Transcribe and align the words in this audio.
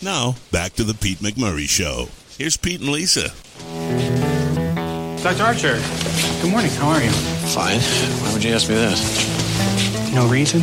Now, 0.00 0.36
back 0.52 0.74
to 0.74 0.84
the 0.84 0.94
Pete 0.94 1.18
McMurray 1.18 1.68
Show. 1.68 2.08
Here's 2.36 2.56
Pete 2.56 2.80
and 2.80 2.90
Lisa. 2.90 3.30
Dr. 5.22 5.42
Archer, 5.42 5.80
good 6.40 6.52
morning. 6.52 6.70
How 6.70 6.88
are 6.90 7.02
you? 7.02 7.10
Fine. 7.50 7.80
Why 7.80 8.32
would 8.32 8.44
you 8.44 8.52
ask 8.54 8.68
me 8.68 8.76
that? 8.76 10.12
No 10.14 10.28
reason? 10.28 10.62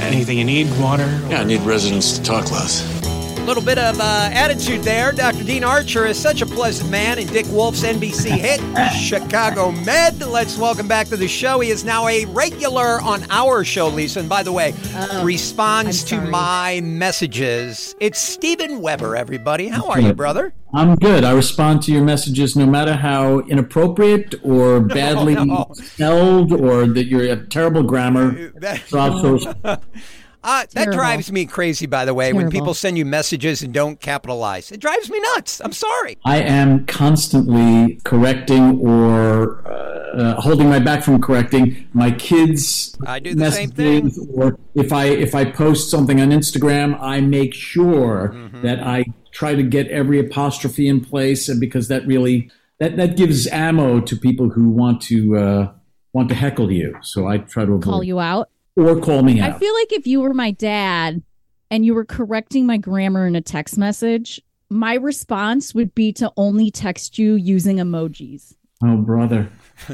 Anything 0.00 0.38
you 0.38 0.44
need? 0.44 0.68
Water? 0.80 1.06
Yeah, 1.28 1.42
I 1.42 1.44
need 1.44 1.60
residents 1.60 2.16
to 2.18 2.24
talk 2.24 2.50
less. 2.50 3.01
A 3.42 3.44
little 3.44 3.62
bit 3.64 3.76
of 3.76 3.98
uh, 3.98 4.30
attitude 4.32 4.82
there. 4.82 5.10
Dr. 5.10 5.42
Dean 5.42 5.64
Archer 5.64 6.06
is 6.06 6.16
such 6.16 6.42
a 6.42 6.46
pleasant 6.46 6.88
man 6.90 7.18
and 7.18 7.28
Dick 7.32 7.44
Wolf's 7.48 7.82
NBC 7.82 8.28
hit 8.30 8.60
Chicago 8.92 9.72
Med. 9.72 10.20
Let's 10.20 10.56
welcome 10.56 10.86
back 10.86 11.08
to 11.08 11.16
the 11.16 11.26
show. 11.26 11.58
He 11.58 11.70
is 11.70 11.84
now 11.84 12.06
a 12.06 12.24
regular 12.26 13.00
on 13.02 13.28
our 13.30 13.64
show, 13.64 13.88
Lisa. 13.88 14.20
And 14.20 14.28
by 14.28 14.44
the 14.44 14.52
way, 14.52 14.72
responds 15.24 16.04
to 16.04 16.20
my 16.20 16.82
messages. 16.82 17.96
It's 17.98 18.20
Steven 18.20 18.80
Weber, 18.80 19.16
everybody. 19.16 19.66
How 19.66 19.88
are 19.88 20.00
you, 20.00 20.14
brother? 20.14 20.54
I'm 20.72 20.94
good. 20.94 21.24
I 21.24 21.32
respond 21.32 21.82
to 21.82 21.92
your 21.92 22.04
messages 22.04 22.54
no 22.54 22.64
matter 22.64 22.94
how 22.94 23.40
inappropriate 23.40 24.36
or 24.44 24.78
badly 24.98 25.34
no. 25.34 25.66
spelled 25.74 26.52
or 26.52 26.86
that 26.86 27.06
you're 27.06 27.24
a 27.24 27.44
terrible 27.48 27.82
grammar. 27.82 28.52
So 28.86 28.98
I'll 29.00 29.38
so- 29.40 29.80
Uh, 30.44 30.64
that 30.72 30.90
drives 30.92 31.30
me 31.30 31.46
crazy, 31.46 31.86
by 31.86 32.04
the 32.04 32.14
way, 32.14 32.32
when 32.32 32.50
people 32.50 32.74
send 32.74 32.98
you 32.98 33.04
messages 33.04 33.62
and 33.62 33.72
don't 33.72 34.00
capitalize. 34.00 34.72
It 34.72 34.80
drives 34.80 35.08
me 35.10 35.20
nuts. 35.34 35.60
I'm 35.64 35.72
sorry. 35.72 36.18
I 36.24 36.38
am 36.42 36.84
constantly 36.86 38.00
correcting 38.04 38.80
or 38.80 39.62
uh, 39.68 40.40
holding 40.40 40.68
my 40.68 40.78
back 40.78 41.02
from 41.04 41.20
correcting 41.20 41.88
my 41.92 42.10
kids. 42.10 42.96
I 43.06 43.18
do 43.20 43.34
the 43.34 43.50
same 43.50 43.70
thing. 43.70 44.04
messages, 44.04 44.28
Or 44.34 44.58
if 44.74 44.92
I 44.92 45.04
if 45.06 45.34
I 45.34 45.44
post 45.44 45.90
something 45.90 46.20
on 46.20 46.30
Instagram, 46.30 46.98
I 47.00 47.20
make 47.20 47.54
sure 47.54 48.30
Mm-hmm. 48.34 48.62
that 48.62 48.80
I 48.80 49.04
try 49.32 49.54
to 49.54 49.62
get 49.62 49.88
every 49.88 50.18
apostrophe 50.20 50.86
in 50.88 51.00
place, 51.04 51.48
and 51.48 51.58
because 51.60 51.88
that 51.88 52.06
really 52.06 52.50
that 52.78 52.96
that 52.96 53.16
gives 53.16 53.46
ammo 53.48 54.00
to 54.00 54.16
people 54.16 54.50
who 54.50 54.68
want 54.68 55.00
to 55.02 55.36
uh, 55.36 55.72
want 56.12 56.28
to 56.28 56.34
heckle 56.34 56.70
you. 56.72 56.96
So 57.02 57.26
I 57.26 57.38
try 57.38 57.64
to 57.64 57.72
avoid 57.72 57.84
Call 57.84 58.02
you 58.04 58.20
out. 58.20 58.50
Or 58.76 59.00
call 59.00 59.22
me 59.22 59.40
out. 59.40 59.54
I 59.54 59.58
feel 59.58 59.74
like 59.74 59.92
if 59.92 60.06
you 60.06 60.20
were 60.20 60.34
my 60.34 60.50
dad 60.50 61.22
and 61.70 61.84
you 61.84 61.94
were 61.94 62.04
correcting 62.04 62.66
my 62.66 62.76
grammar 62.76 63.26
in 63.26 63.36
a 63.36 63.40
text 63.40 63.78
message, 63.78 64.40
my 64.70 64.94
response 64.94 65.74
would 65.74 65.94
be 65.94 66.12
to 66.14 66.32
only 66.36 66.70
text 66.70 67.18
you 67.18 67.34
using 67.34 67.76
emojis. 67.76 68.54
Oh, 68.84 68.96
brother. 68.96 69.48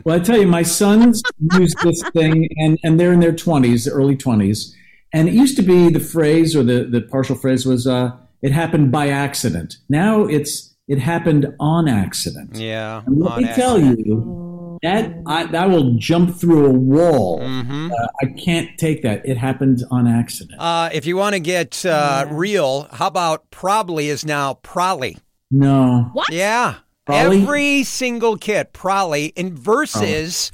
Well, 0.04 0.16
I 0.16 0.20
tell 0.20 0.38
you, 0.38 0.46
my 0.46 0.62
sons 0.62 1.22
use 1.52 1.74
this 1.82 2.02
thing, 2.10 2.48
and, 2.58 2.78
and 2.82 2.98
they're 2.98 3.12
in 3.12 3.20
their 3.20 3.32
20s, 3.32 3.88
early 3.90 4.16
20s. 4.16 4.72
And 5.12 5.28
it 5.28 5.34
used 5.34 5.56
to 5.56 5.62
be 5.62 5.90
the 5.90 6.00
phrase 6.00 6.54
or 6.54 6.62
the, 6.62 6.84
the 6.84 7.00
partial 7.00 7.36
phrase 7.36 7.66
was, 7.66 7.86
uh, 7.86 8.16
it 8.42 8.52
happened 8.52 8.92
by 8.92 9.08
accident. 9.08 9.76
Now 9.88 10.24
it's, 10.24 10.74
it 10.86 10.98
happened 10.98 11.54
on 11.58 11.88
accident. 11.88 12.56
Yeah. 12.56 13.02
And 13.06 13.18
let 13.20 13.32
on 13.32 13.42
me 13.42 13.48
tell 13.54 13.78
you, 13.78 14.57
that, 14.82 15.12
I, 15.26 15.46
that 15.46 15.68
will 15.70 15.94
jump 15.94 16.36
through 16.36 16.66
a 16.66 16.70
wall. 16.70 17.40
Mhm. 17.40 17.90
Uh, 17.90 18.06
I 18.22 18.26
can't 18.26 18.68
take 18.78 19.02
that. 19.02 19.22
It 19.24 19.36
happened 19.36 19.82
on 19.90 20.06
accident. 20.06 20.60
Uh, 20.60 20.90
if 20.92 21.06
you 21.06 21.16
want 21.16 21.34
to 21.34 21.40
get 21.40 21.84
uh, 21.84 22.26
real, 22.30 22.88
how 22.92 23.06
about 23.08 23.50
probably 23.50 24.08
is 24.08 24.24
now 24.24 24.54
probably? 24.54 25.16
No. 25.50 26.10
What? 26.12 26.30
Yeah. 26.30 26.76
Probably? 27.06 27.42
Every 27.42 27.84
single 27.84 28.36
kid, 28.36 28.72
probably, 28.74 29.26
in 29.28 29.54
versus, 29.56 30.52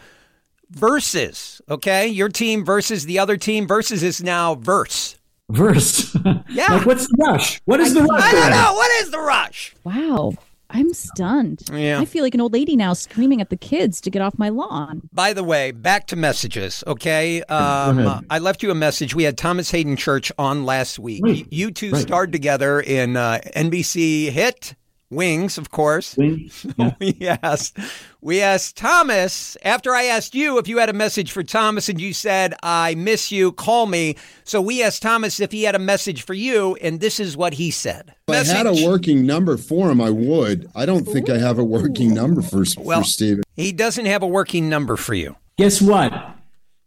versus, 0.70 1.60
okay? 1.68 2.06
Your 2.06 2.28
team 2.28 2.64
versus 2.64 3.06
the 3.06 3.18
other 3.18 3.36
team 3.36 3.66
versus 3.66 4.02
is 4.02 4.22
now 4.22 4.54
verse. 4.54 5.16
Verse. 5.50 6.16
Yeah. 6.48 6.74
like, 6.74 6.86
what's 6.86 7.06
the 7.08 7.16
rush? 7.26 7.60
What 7.64 7.80
is 7.80 7.94
the 7.94 8.02
rush? 8.02 8.22
I 8.22 8.30
don't 8.30 8.40
already? 8.42 8.56
know. 8.56 8.72
What 8.74 9.02
is 9.02 9.10
the 9.10 9.18
rush? 9.18 9.74
Wow. 9.82 10.34
I'm 10.74 10.92
stunned. 10.92 11.62
Yeah. 11.72 12.00
I 12.00 12.04
feel 12.04 12.24
like 12.24 12.34
an 12.34 12.40
old 12.40 12.52
lady 12.52 12.74
now 12.76 12.92
screaming 12.92 13.40
at 13.40 13.48
the 13.48 13.56
kids 13.56 14.00
to 14.02 14.10
get 14.10 14.20
off 14.20 14.36
my 14.38 14.48
lawn. 14.48 15.08
By 15.12 15.32
the 15.32 15.44
way, 15.44 15.70
back 15.70 16.06
to 16.08 16.16
messages, 16.16 16.82
okay? 16.86 17.42
Um. 17.44 18.26
I 18.28 18.38
left 18.40 18.62
you 18.62 18.70
a 18.70 18.74
message. 18.74 19.14
We 19.14 19.22
had 19.22 19.38
Thomas 19.38 19.70
Haden 19.70 19.96
Church 19.96 20.32
on 20.38 20.64
last 20.64 20.98
week. 20.98 21.22
Right. 21.24 21.36
You, 21.36 21.46
you 21.50 21.70
two 21.70 21.92
Right. 21.92 22.02
starred 22.02 22.32
together 22.32 22.80
in 22.80 23.16
uh, 23.16 23.38
NBC 23.54 24.30
hit 24.30 24.74
Wings, 25.14 25.58
of 25.58 25.70
course. 25.70 26.16
Wing? 26.16 26.50
Yeah. 26.76 26.94
we 27.00 27.16
asked 27.42 27.78
we 28.20 28.40
asked 28.40 28.76
Thomas 28.76 29.56
after 29.64 29.94
I 29.94 30.04
asked 30.04 30.34
you 30.34 30.58
if 30.58 30.66
you 30.68 30.78
had 30.78 30.88
a 30.88 30.92
message 30.94 31.30
for 31.32 31.42
Thomas 31.42 31.88
and 31.88 32.00
you 32.00 32.12
said 32.12 32.54
I 32.62 32.94
miss 32.94 33.30
you 33.30 33.52
call 33.52 33.86
me 33.86 34.16
so 34.44 34.60
we 34.60 34.82
asked 34.82 35.02
Thomas 35.02 35.40
if 35.40 35.52
he 35.52 35.62
had 35.64 35.74
a 35.74 35.78
message 35.78 36.22
for 36.22 36.34
you 36.34 36.76
and 36.80 37.00
this 37.00 37.20
is 37.20 37.36
what 37.36 37.54
he 37.54 37.70
said 37.70 38.14
If 38.28 38.50
I 38.50 38.52
had 38.52 38.66
a 38.66 38.86
working 38.86 39.26
number 39.26 39.56
for 39.56 39.90
him, 39.90 40.00
I 40.00 40.10
would. 40.10 40.70
I 40.74 40.86
don't 40.86 41.04
think 41.04 41.28
I 41.30 41.38
have 41.38 41.58
a 41.58 41.64
working 41.64 42.12
number 42.14 42.42
for, 42.42 42.64
Well- 42.78 43.00
for 43.00 43.04
Steven. 43.06 43.44
he 43.56 43.72
doesn't 43.72 44.06
have 44.06 44.22
a 44.22 44.26
working 44.28 44.68
number 44.68 44.96
for 44.96 45.14
you 45.14 45.36
Guess 45.56 45.80
what? 45.82 46.12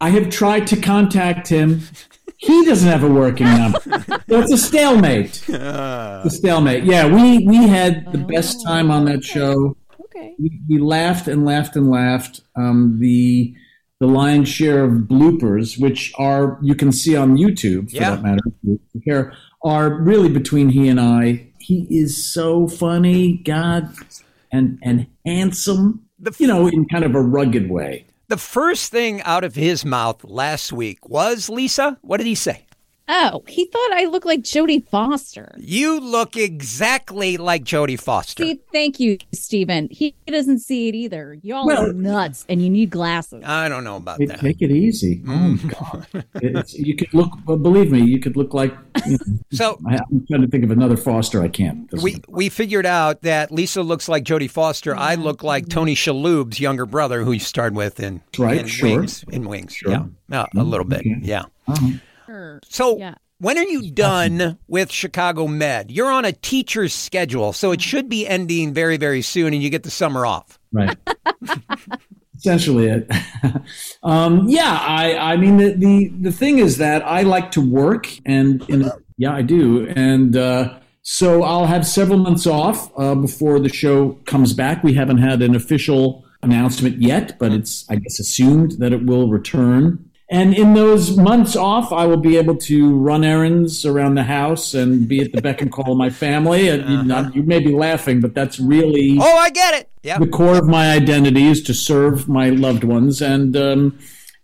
I 0.01 0.09
have 0.09 0.29
tried 0.29 0.67
to 0.67 0.75
contact 0.79 1.47
him. 1.47 1.81
He 2.37 2.65
doesn't 2.65 2.87
have 2.87 3.03
a 3.03 3.09
working 3.09 3.47
number. 3.47 3.79
so 3.81 4.39
it's 4.41 4.51
a 4.53 4.57
stalemate. 4.57 5.43
It's 5.47 5.49
a 5.49 6.29
stalemate. 6.29 6.83
Yeah, 6.83 7.07
we 7.07 7.45
we 7.47 7.67
had 7.67 8.11
the 8.11 8.19
best 8.19 8.63
time 8.65 8.91
on 8.91 9.05
that 9.05 9.23
show. 9.23 9.75
Okay. 10.05 10.35
We, 10.39 10.59
we 10.69 10.77
laughed 10.79 11.27
and 11.27 11.45
laughed 11.45 11.75
and 11.75 11.89
laughed. 11.89 12.41
Um, 12.55 12.97
the 12.99 13.55
the 13.99 14.05
lion's 14.07 14.47
share 14.49 14.83
of 14.83 14.91
bloopers, 15.07 15.79
which 15.81 16.13
are 16.19 16.59
you 16.61 16.75
can 16.75 16.91
see 16.91 17.15
on 17.15 17.37
YouTube 17.37 17.89
for 17.89 17.97
Yeah. 17.97 18.11
that 18.15 18.23
matter, 18.23 18.43
here 19.03 19.33
are 19.63 19.89
really 19.99 20.29
between 20.29 20.69
he 20.69 20.87
and 20.87 20.99
I. 20.99 21.47
He 21.59 21.87
is 21.89 22.23
so 22.31 22.67
funny, 22.67 23.37
God, 23.43 23.89
and 24.51 24.77
and 24.83 25.07
handsome. 25.25 26.03
The 26.19 26.29
f- 26.29 26.39
you 26.39 26.47
know, 26.47 26.67
in 26.67 26.87
kind 26.87 27.03
of 27.03 27.15
a 27.15 27.21
rugged 27.21 27.69
way. 27.71 28.05
The 28.29 28.37
first 28.37 28.91
thing 28.91 29.21
out 29.21 29.43
of 29.43 29.55
his 29.55 29.85
mouth 29.85 30.23
last 30.23 30.73
week 30.73 31.07
was 31.07 31.49
Lisa 31.49 31.97
what 32.01 32.17
did 32.17 32.27
he 32.27 32.35
say 32.35 32.66
Oh, 33.09 33.43
he 33.47 33.65
thought 33.65 33.91
I 33.93 34.05
looked 34.05 34.25
like 34.25 34.41
Jodie 34.41 34.85
Foster. 34.85 35.55
you 35.57 35.99
look 35.99 36.35
exactly 36.35 37.37
like 37.37 37.63
Jodie 37.63 37.99
Foster 37.99 38.43
See, 38.43 38.59
thank 38.73 38.99
you, 38.99 39.17
Steven. 39.33 39.87
He 39.91 40.13
doesn't 40.27 40.59
see 40.59 40.89
it 40.89 40.95
either. 40.95 41.37
Y'all 41.41 41.65
Well- 41.65 41.89
are 41.89 41.93
nuts, 41.93 42.45
and 42.49 42.61
you 42.61 42.69
need 42.69 42.89
glasses. 42.89 43.43
I 43.45 43.69
don't 43.69 43.83
know 43.85 43.95
about 43.95 44.19
Hey, 44.19 44.25
that 44.25 44.39
take 44.41 44.61
it 44.61 44.71
easy. 44.71 45.19
Mm. 45.19 45.73
Oh 45.73 46.01
God! 46.13 46.25
It's, 46.35 46.73
you 46.73 46.95
could 46.95 47.13
look. 47.13 47.31
Well, 47.45 47.57
believe 47.57 47.91
me, 47.91 48.01
you 48.03 48.19
could 48.19 48.35
look 48.35 48.53
like. 48.53 48.73
You 49.05 49.13
know, 49.13 49.37
so 49.51 49.79
I, 49.87 49.95
I'm 50.11 50.25
trying 50.27 50.41
to 50.41 50.47
think 50.47 50.63
of 50.65 50.71
another 50.71 50.97
Foster. 50.97 51.41
I 51.41 51.47
can't. 51.47 51.89
Doesn't- 51.89 52.03
We 52.03 52.21
we 52.27 52.49
figured 52.49 52.85
out 52.85 53.21
that 53.21 53.51
Lisa 53.51 53.81
looks 53.83 54.09
like 54.09 54.23
Jodie 54.25 54.49
Foster. 54.49 54.95
I 54.95 55.15
look 55.15 55.43
like 55.43 55.69
Tony 55.69 55.95
Shalhoub's 55.95 56.59
younger 56.59 56.85
brother, 56.85 57.23
who 57.23 57.31
you 57.31 57.39
starred 57.39 57.73
with 57.75 57.99
in, 58.01 58.21
Right, 58.37 58.59
in 58.61 58.67
sure. 58.67 58.89
Wings. 58.99 59.23
In 59.31 59.47
Wings, 59.47 59.73
Sure. 59.75 59.91
yeah, 59.91 60.03
Yeah, 60.29 60.41
a 60.41 60.45
mm-hmm. 60.47 60.69
little 60.69 60.85
bit, 60.85 60.99
okay. 60.99 61.15
yeah. 61.21 61.43
Uh-huh. 61.67 61.89
Sure. 62.27 62.59
So 62.69 62.97
Yeah. 62.97 63.15
when 63.39 63.57
are 63.57 63.63
you 63.63 63.89
done 63.91 64.57
with 64.67 64.91
Chicago 64.91 65.47
Med? 65.47 65.89
You're 65.91 66.11
on 66.11 66.25
a 66.25 66.31
teacher's 66.31 66.93
schedule, 66.93 67.53
so 67.53 67.71
it 67.71 67.81
should 67.81 68.09
be 68.09 68.27
ending 68.27 68.73
very 68.73 68.97
very 68.97 69.21
soon, 69.21 69.53
and 69.53 69.63
you 69.63 69.69
get 69.69 69.83
the 69.83 69.91
summer 69.91 70.25
off. 70.25 70.59
Right. 70.71 70.95
Essentially, 72.35 72.87
it. 72.87 73.11
um, 74.03 74.47
yeah, 74.47 74.77
I. 74.79 75.33
I 75.33 75.37
mean, 75.37 75.57
the, 75.57 75.73
the 75.73 76.11
the 76.21 76.31
thing 76.31 76.59
is 76.59 76.77
that 76.77 77.01
I 77.03 77.23
like 77.23 77.49
to 77.51 77.61
work, 77.61 78.07
and 78.27 78.61
in, 78.69 78.91
yeah, 79.17 79.33
I 79.33 79.41
do, 79.41 79.87
and 79.95 80.37
uh, 80.37 80.77
so 81.01 81.41
I'll 81.41 81.65
have 81.65 81.87
several 81.87 82.19
months 82.19 82.45
off 82.45 82.91
uh, 82.95 83.15
before 83.15 83.59
the 83.59 83.69
show 83.69 84.11
comes 84.25 84.53
back. 84.53 84.83
We 84.83 84.93
haven't 84.93 85.17
had 85.17 85.41
an 85.41 85.55
official 85.55 86.25
announcement 86.43 87.01
yet, 87.01 87.39
but 87.39 87.53
it's 87.53 87.85
I 87.89 87.95
guess 87.95 88.19
assumed 88.19 88.73
that 88.77 88.93
it 88.93 89.03
will 89.07 89.29
return. 89.29 90.06
And 90.29 90.53
in 90.53 90.73
those 90.73 91.15
months 91.15 91.55
off, 91.55 91.93
I 91.93 92.05
will 92.05 92.17
be 92.17 92.35
able 92.35 92.57
to 92.57 92.97
run 92.97 93.23
errands 93.23 93.85
around 93.85 94.15
the 94.15 94.23
house 94.23 94.73
and 94.73 95.07
be 95.07 95.21
at 95.21 95.31
the 95.31 95.41
beck 95.41 95.61
and 95.61 95.71
call 95.71 95.93
of 95.93 95.97
my 95.97 96.09
family. 96.09 96.67
And 96.67 96.81
you, 96.81 96.95
uh-huh. 96.95 97.03
not, 97.03 97.35
you 97.35 97.43
may 97.43 97.59
be 97.59 97.73
laughing, 97.73 98.19
but 98.19 98.33
that's 98.33 98.59
really 98.59 99.17
Oh, 99.21 99.37
I 99.37 99.49
get 99.49 99.73
it. 99.75 99.89
Yep. 100.03 100.19
the 100.19 100.27
core 100.27 100.57
of 100.57 100.65
my 100.65 100.91
identity 100.91 101.47
is 101.47 101.63
to 101.63 101.73
serve 101.73 102.27
my 102.27 102.49
loved 102.49 102.83
ones 102.83 103.21
and 103.21 103.55
um, 103.57 103.97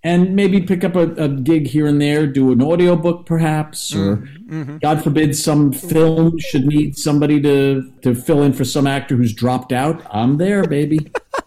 and 0.04 0.36
maybe 0.36 0.62
pick 0.62 0.84
up 0.84 0.98
a, 0.98 1.12
a 1.14 1.30
gig 1.30 1.68
here 1.68 1.88
and 1.88 2.02
there, 2.02 2.28
do 2.28 2.52
an 2.52 2.62
audiobook 2.62 3.26
perhaps, 3.26 3.96
or 3.96 4.18
mm-hmm. 4.18 4.62
Mm-hmm. 4.62 4.78
God 4.80 5.02
forbid 5.02 5.36
some 5.38 5.72
film 5.72 6.38
should 6.40 6.66
need 6.66 6.98
somebody 6.98 7.42
to 7.42 7.92
to 8.02 8.14
fill 8.14 8.44
in 8.44 8.54
for 8.54 8.66
some 8.66 8.88
actor 8.88 9.16
who's 9.16 9.34
dropped 9.34 9.72
out. 9.72 10.02
I'm 10.12 10.38
there, 10.38 10.66
baby. 10.66 11.12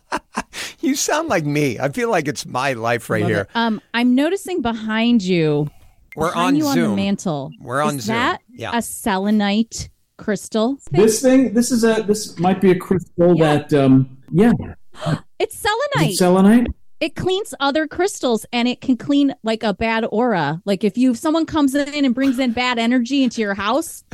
You 0.87 0.95
sound 0.95 1.29
like 1.29 1.45
me. 1.45 1.81
I 1.81 1.89
feel 1.89 2.11
like 2.11 2.29
it's 2.29 2.47
my 2.47 2.75
life 2.75 3.11
right 3.11 3.25
here. 3.25 3.49
Um, 3.57 3.81
I'm 3.93 4.15
noticing 4.15 4.63
behind 4.63 5.21
you. 5.21 5.69
We're 6.15 6.29
behind 6.29 6.47
on 6.47 6.57
you 6.57 6.67
on 6.69 6.75
Zoom. 6.75 6.91
the 6.91 6.97
mantle. 6.97 7.51
We're 7.61 7.83
on 7.83 7.97
is 7.97 8.05
Zoom. 8.05 8.15
That 8.15 8.41
Yeah. 8.49 8.71
a 8.73 8.81
selenite 8.81 9.89
crystal. 10.17 10.79
This 10.93 11.21
thing, 11.21 11.55
this 11.55 11.73
is 11.73 11.83
a 11.83 12.05
this 12.07 12.39
might 12.39 12.61
be 12.61 12.71
a 12.71 12.79
crystal 12.79 13.37
that 13.39 13.75
um 13.75 14.17
yeah, 14.31 14.53
It's 15.41 15.57
is 15.57 15.61
selenite. 15.61 16.13
it 16.13 16.17
selenite. 16.17 16.67
it 17.01 17.17
cleans 17.17 17.53
other 17.59 17.89
crystals 17.89 18.47
and 18.53 18.69
it 18.69 18.81
can 18.81 18.97
clean 18.97 19.35
like 19.43 19.65
a 19.65 19.75
bad 19.75 20.07
aura. 20.11 20.63
Like 20.65 20.85
if 20.85 20.97
you 20.97 21.11
if 21.11 21.19
someone 21.19 21.47
comes 21.47 21.75
in 21.75 22.05
and 22.05 22.15
brings 22.15 22.39
in 22.39 22.53
bad 22.53 22.79
energy 22.79 23.25
into 23.25 23.41
your 23.41 23.55
house, 23.55 24.05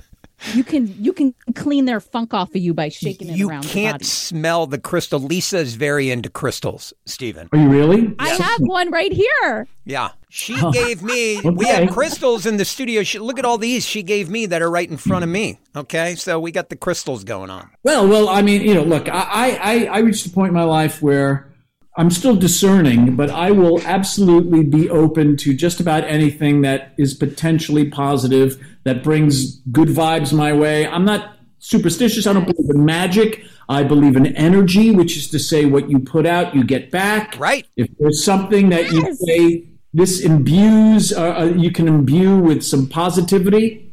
You 0.55 0.65
can 0.65 0.95
you 0.99 1.13
can 1.13 1.35
clean 1.55 1.85
their 1.85 2.01
funk 2.01 2.35
off 2.35 2.51
of 2.51 2.57
you 2.57 2.75
by 2.75 2.89
shaking 2.89 3.29
it 3.31 3.37
you 3.37 3.49
around. 3.49 3.65
the 3.65 3.69
can't 3.69 3.95
body. 3.95 4.05
smell 4.05 4.67
the 4.67 4.79
crystal. 4.79 5.21
Lisa 5.21 5.59
is 5.59 5.75
very 5.77 6.11
into 6.11 6.29
crystals, 6.29 6.93
Steven. 7.07 7.49
Are 7.53 7.59
you 7.59 7.69
really? 7.69 8.15
I 8.19 8.31
have 8.31 8.61
one 8.61 8.91
right 8.91 9.13
here. 9.13 9.69
Yeah. 9.85 10.11
She 10.29 10.57
gave 10.73 11.03
me, 11.03 11.41
we 11.45 11.51
Okay. 11.67 11.85
have 11.85 11.91
crystals 11.93 12.47
in 12.47 12.57
the 12.57 12.65
studio. 12.65 13.03
She, 13.03 13.19
look 13.19 13.39
at 13.39 13.45
all 13.45 13.59
these 13.59 13.85
she 13.85 14.03
gave 14.03 14.31
me 14.31 14.47
that 14.47 14.63
are 14.63 14.71
right 14.71 14.89
in 14.91 14.97
front 14.97 15.23
of 15.25 15.29
me. 15.29 15.61
Okay. 15.77 16.15
So 16.15 16.41
we 16.41 16.51
got 16.53 16.71
the 16.71 16.77
crystals 16.77 17.23
going 17.23 17.51
on. 17.51 17.69
Well, 17.85 18.09
well, 18.09 18.29
I 18.31 18.41
mean, 18.43 18.63
you 18.63 18.75
know, 18.75 18.83
look, 18.83 19.09
I, 19.11 19.59
I, 19.61 19.87
I 19.87 19.99
reached 19.99 20.25
a 20.27 20.31
point 20.31 20.49
in 20.49 20.55
my 20.55 20.65
life 20.65 21.03
where 21.03 21.52
I'm 21.97 22.11
still 22.11 22.37
discerning, 22.37 23.17
but 23.17 23.29
I 23.29 23.51
will 23.51 23.81
absolutely 23.83 24.65
be 24.65 24.89
open 24.89 25.37
to 25.39 25.53
just 25.53 25.79
about 25.79 26.05
anything 26.05 26.63
that 26.63 26.95
is 26.97 27.13
potentially 27.13 27.91
positive, 27.91 28.59
that 28.85 29.03
brings 29.03 29.57
good 29.71 29.89
vibes 29.89 30.33
my 30.33 30.53
way. 30.55 30.87
I'm 30.87 31.05
not 31.05 31.37
superstitious. 31.59 32.27
I 32.27 32.33
don't 32.33 32.47
believe 32.47 32.71
in 32.71 32.85
magic. 32.85 33.45
I 33.69 33.83
believe 33.83 34.17
in 34.17 34.27
energy, 34.37 34.91
which 34.91 35.17
is 35.17 35.29
to 35.29 35.39
say, 35.39 35.67
what 35.67 35.91
you 35.91 35.99
put 35.99 36.27
out, 36.27 36.55
you 36.55 36.65
get 36.65 36.91
back. 36.91 37.39
Right. 37.39 37.67
If 37.77 37.89
there's 37.99 38.25
something 38.25 38.71
that 38.71 38.91
you 38.91 39.15
say, 39.15 39.65
this 39.93 40.21
imbues, 40.21 41.13
uh, 41.13 41.37
uh, 41.37 41.45
you 41.45 41.71
can 41.71 41.89
imbue 41.89 42.39
with 42.39 42.63
some 42.63 42.89
positivity, 42.89 43.93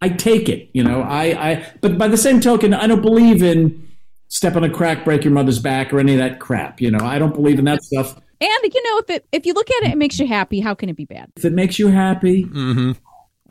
I 0.00 0.08
take 0.08 0.48
it, 0.48 0.70
you 0.72 0.82
know. 0.82 1.02
I, 1.02 1.50
I, 1.50 1.72
but 1.80 1.98
by 1.98 2.08
the 2.08 2.16
same 2.16 2.40
token, 2.40 2.72
I 2.72 2.86
don't 2.86 3.02
believe 3.02 3.42
in 3.42 3.91
step 4.32 4.56
on 4.56 4.64
a 4.64 4.70
crack, 4.70 5.04
break 5.04 5.24
your 5.24 5.32
mother's 5.32 5.58
back, 5.58 5.92
or 5.92 6.00
any 6.00 6.14
of 6.14 6.18
that 6.18 6.40
crap. 6.40 6.80
You 6.80 6.90
know, 6.90 7.04
I 7.04 7.18
don't 7.18 7.34
believe 7.34 7.58
in 7.58 7.66
that 7.66 7.82
stuff. 7.82 8.16
And 8.40 8.74
you 8.74 8.82
know, 8.82 8.98
if 8.98 9.10
it 9.10 9.26
if 9.30 9.46
you 9.46 9.52
look 9.52 9.70
at 9.70 9.84
it, 9.84 9.92
it 9.92 9.98
makes 9.98 10.18
you 10.18 10.26
happy. 10.26 10.60
How 10.60 10.74
can 10.74 10.88
it 10.88 10.96
be 10.96 11.04
bad? 11.04 11.30
If 11.36 11.44
it 11.44 11.52
makes 11.52 11.78
you 11.78 11.88
happy, 11.88 12.44
mm-hmm. 12.44 12.92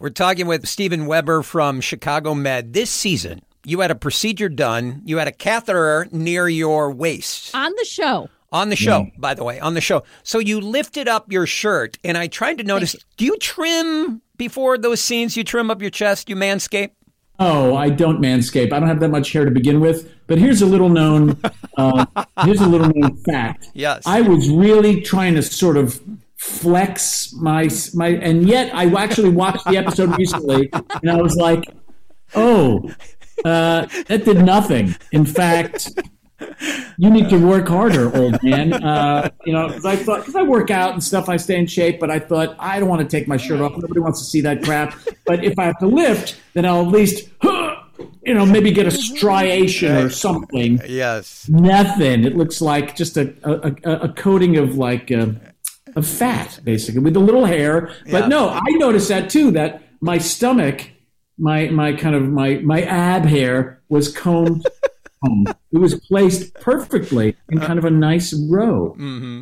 We're 0.02 0.10
talking 0.10 0.48
with 0.48 0.68
Steven 0.68 1.06
Weber 1.06 1.44
from 1.44 1.80
Chicago 1.80 2.34
Med. 2.34 2.74
This 2.74 2.90
season, 2.90 3.44
you 3.64 3.82
had 3.82 3.92
a 3.92 3.96
procedure 3.96 4.50
done. 4.50 5.04
You 5.06 5.20
had 5.20 5.28
a 5.28 5.32
catheter 5.32 6.08
near 6.12 6.50
your 6.50 6.92
waist 6.92 7.54
On 7.54 7.72
the 7.78 7.86
show, 7.86 8.28
on 8.52 8.70
the 8.70 8.76
show, 8.76 9.06
by 9.20 9.36
the 9.36 9.44
way, 9.44 9.60
on 9.60 9.76
the 9.76 9.82
show. 9.82 10.02
So 10.24 10.40
you 10.40 10.60
lifted 10.60 11.08
up 11.08 11.32
your 11.32 11.46
shirt, 11.46 12.00
and 12.04 12.18
I 12.18 12.26
tried 12.26 12.58
to 12.58 12.64
notice 12.64 12.96
do 13.18 13.26
you 13.26 13.38
trim 13.38 14.24
before 14.38 14.80
those 14.80 15.00
scenes? 15.02 15.38
You 15.38 15.44
trim 15.44 15.70
up 15.70 15.82
your 15.82 15.92
chest, 15.92 16.30
you 16.30 16.36
manscape? 16.36 16.90
Oh, 17.42 17.76
I 17.76 17.90
don't 17.90 18.22
manscape. 18.22 18.72
I 18.72 18.80
don't 18.80 18.88
have 18.88 19.00
that 19.00 19.10
much 19.10 19.32
hair 19.32 19.46
to 19.46 19.52
begin 19.52 19.82
with. 19.82 20.14
But 20.28 20.38
here's 20.38 20.62
a 20.62 20.66
little 20.66 20.90
known, 20.90 21.42
uh, 21.78 22.06
here's 22.46 22.62
a 22.62 22.68
little 22.68 22.90
known 22.96 23.18
fact. 23.18 23.68
Yes. 23.74 24.04
I 24.06 24.22
was 24.22 24.50
really 24.50 25.02
trying 25.02 25.36
to 25.36 25.42
sort 25.42 25.76
of 25.76 26.00
flex 26.38 27.34
my 27.34 27.70
my, 27.94 28.10
and 28.10 28.48
yet 28.48 28.74
I 28.74 28.86
actually 28.94 29.30
watched 29.30 29.66
the 29.66 29.78
episode 29.78 30.18
recently, 30.18 30.70
and 30.72 31.12
I 31.12 31.22
was 31.22 31.36
like, 31.36 31.66
oh, 32.36 32.90
uh, 33.44 33.88
that 34.08 34.24
did 34.24 34.46
nothing. 34.46 34.96
In 35.12 35.26
fact. 35.26 35.90
You 36.98 37.10
need 37.10 37.30
to 37.30 37.38
work 37.38 37.68
harder, 37.68 38.16
old 38.16 38.42
man. 38.44 38.74
Uh, 38.74 39.30
you 39.46 39.54
know, 39.54 39.68
because 39.68 39.86
I 39.86 39.96
thought, 39.96 40.20
because 40.20 40.36
I 40.36 40.44
work 40.44 40.70
out 40.70 40.94
and 40.94 41.04
stuff, 41.04 41.30
I 41.30 41.38
stay 41.38 41.58
in 41.58 41.66
shape. 41.68 42.00
But 42.00 42.12
I 42.12 42.20
thought 42.20 42.56
I 42.60 42.80
don't 42.80 42.90
want 42.90 43.02
to 43.02 43.08
take 43.08 43.28
my 43.28 43.38
shirt 43.38 43.60
off. 43.62 43.72
Nobody 43.78 44.00
wants 44.00 44.20
to 44.20 44.26
see 44.26 44.42
that 44.42 44.64
crap. 44.64 44.96
But 45.26 45.44
if 45.44 45.58
I 45.58 45.66
have 45.66 45.80
to 45.80 45.88
lift, 45.88 46.40
then 46.54 46.66
I'll 46.66 46.82
at 46.82 46.88
least, 46.90 47.30
you 47.44 48.34
know, 48.34 48.46
maybe 48.46 48.72
get 48.72 48.86
a 48.86 48.92
striation 48.92 49.92
or 49.96 50.10
something. 50.10 50.80
Yes. 50.88 51.48
Nothing. 51.50 52.24
It 52.26 52.36
looks 52.38 52.62
like 52.62 52.96
just 52.96 53.18
a 53.18 53.34
a, 53.44 53.76
a, 53.84 53.96
a 54.04 54.10
coating 54.10 54.58
of 54.58 54.78
like 54.78 55.12
uh, 55.12 55.28
of 55.96 56.08
fat, 56.08 56.60
basically, 56.64 57.02
with 57.02 57.16
a 57.16 57.20
little 57.20 57.46
hair. 57.46 57.92
But 58.12 58.24
Yeah. 58.24 58.28
no, 58.28 58.50
I 58.50 58.70
noticed 58.78 59.10
that 59.10 59.30
too. 59.30 59.52
That 59.52 59.82
my 60.02 60.20
stomach, 60.20 60.90
my 61.40 61.70
my 61.70 61.94
kind 61.94 62.16
of 62.16 62.24
my 62.30 62.56
my 62.64 62.84
ab 62.84 63.26
hair 63.26 63.82
was 63.90 64.08
combed. 64.16 64.66
Combed. 65.24 65.56
It 65.72 65.78
was 65.78 65.96
placed 65.96 66.54
perfectly 66.56 67.36
in 67.50 67.60
kind 67.60 67.80
of 67.80 67.86
a 67.86 67.90
nice 67.90 68.34
row. 68.50 68.96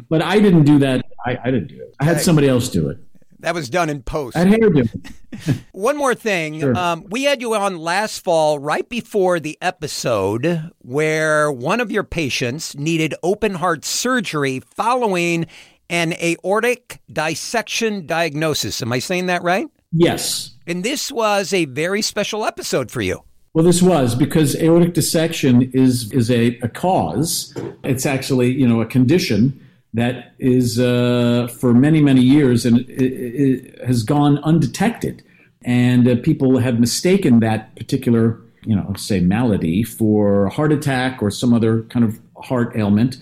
But 0.09 0.21
I 0.21 0.39
didn't 0.39 0.63
do 0.63 0.79
that. 0.79 1.05
I, 1.25 1.37
I 1.43 1.51
didn't 1.51 1.67
do 1.67 1.81
it. 1.81 1.95
I 1.99 2.05
had 2.05 2.21
somebody 2.21 2.47
else 2.47 2.69
do 2.69 2.89
it. 2.89 2.97
That 3.41 3.55
was 3.55 3.69
done 3.69 3.89
in 3.89 4.03
post. 4.03 4.35
I 4.35 4.39
had 4.39 4.49
hair 4.49 4.69
do 4.69 4.83
it. 4.83 5.55
One 5.71 5.95
more 5.95 6.13
thing. 6.13 6.59
Sure. 6.59 6.77
Um, 6.77 7.05
we 7.09 7.23
had 7.23 7.41
you 7.41 7.55
on 7.55 7.77
last 7.77 8.21
fall, 8.21 8.59
right 8.59 8.87
before 8.87 9.39
the 9.39 9.57
episode 9.61 10.71
where 10.79 11.49
one 11.49 11.79
of 11.79 11.89
your 11.89 12.03
patients 12.03 12.75
needed 12.75 13.15
open 13.23 13.55
heart 13.55 13.85
surgery 13.85 14.59
following 14.59 15.45
an 15.89 16.13
aortic 16.21 17.01
dissection 17.11 18.05
diagnosis. 18.05 18.81
Am 18.81 18.91
I 18.91 18.99
saying 18.99 19.27
that 19.27 19.41
right? 19.41 19.67
Yes. 19.93 20.55
And 20.67 20.83
this 20.83 21.11
was 21.11 21.53
a 21.53 21.65
very 21.65 22.01
special 22.01 22.45
episode 22.45 22.91
for 22.91 23.01
you. 23.01 23.23
Well, 23.59 23.65
this 23.65 23.81
was 23.81 24.15
because 24.15 24.56
aortic 24.56 24.94
dissection 24.94 25.69
is 25.73 26.09
is 26.13 26.31
a, 26.31 26.57
a 26.59 26.69
cause. 26.69 27.53
It's 27.83 28.06
actually 28.06 28.53
you 28.53 28.65
know 28.65 28.79
a 28.79 28.85
condition 28.85 29.59
that 29.94 30.33
is 30.39 30.79
uh, 30.79 31.50
for 31.59 31.73
many 31.73 32.01
many 32.01 32.21
years 32.21 32.65
and 32.65 32.79
it, 32.89 33.01
it 33.01 33.85
has 33.85 34.03
gone 34.03 34.38
undetected, 34.45 35.23
and 35.65 36.07
uh, 36.07 36.15
people 36.23 36.59
have 36.59 36.79
mistaken 36.79 37.41
that 37.41 37.75
particular 37.75 38.39
you 38.63 38.77
know 38.77 38.94
say 38.95 39.19
malady 39.19 39.83
for 39.83 40.45
a 40.45 40.50
heart 40.50 40.71
attack 40.71 41.21
or 41.21 41.29
some 41.29 41.53
other 41.53 41.81
kind 41.89 42.06
of 42.06 42.17
heart 42.38 42.77
ailment, 42.77 43.17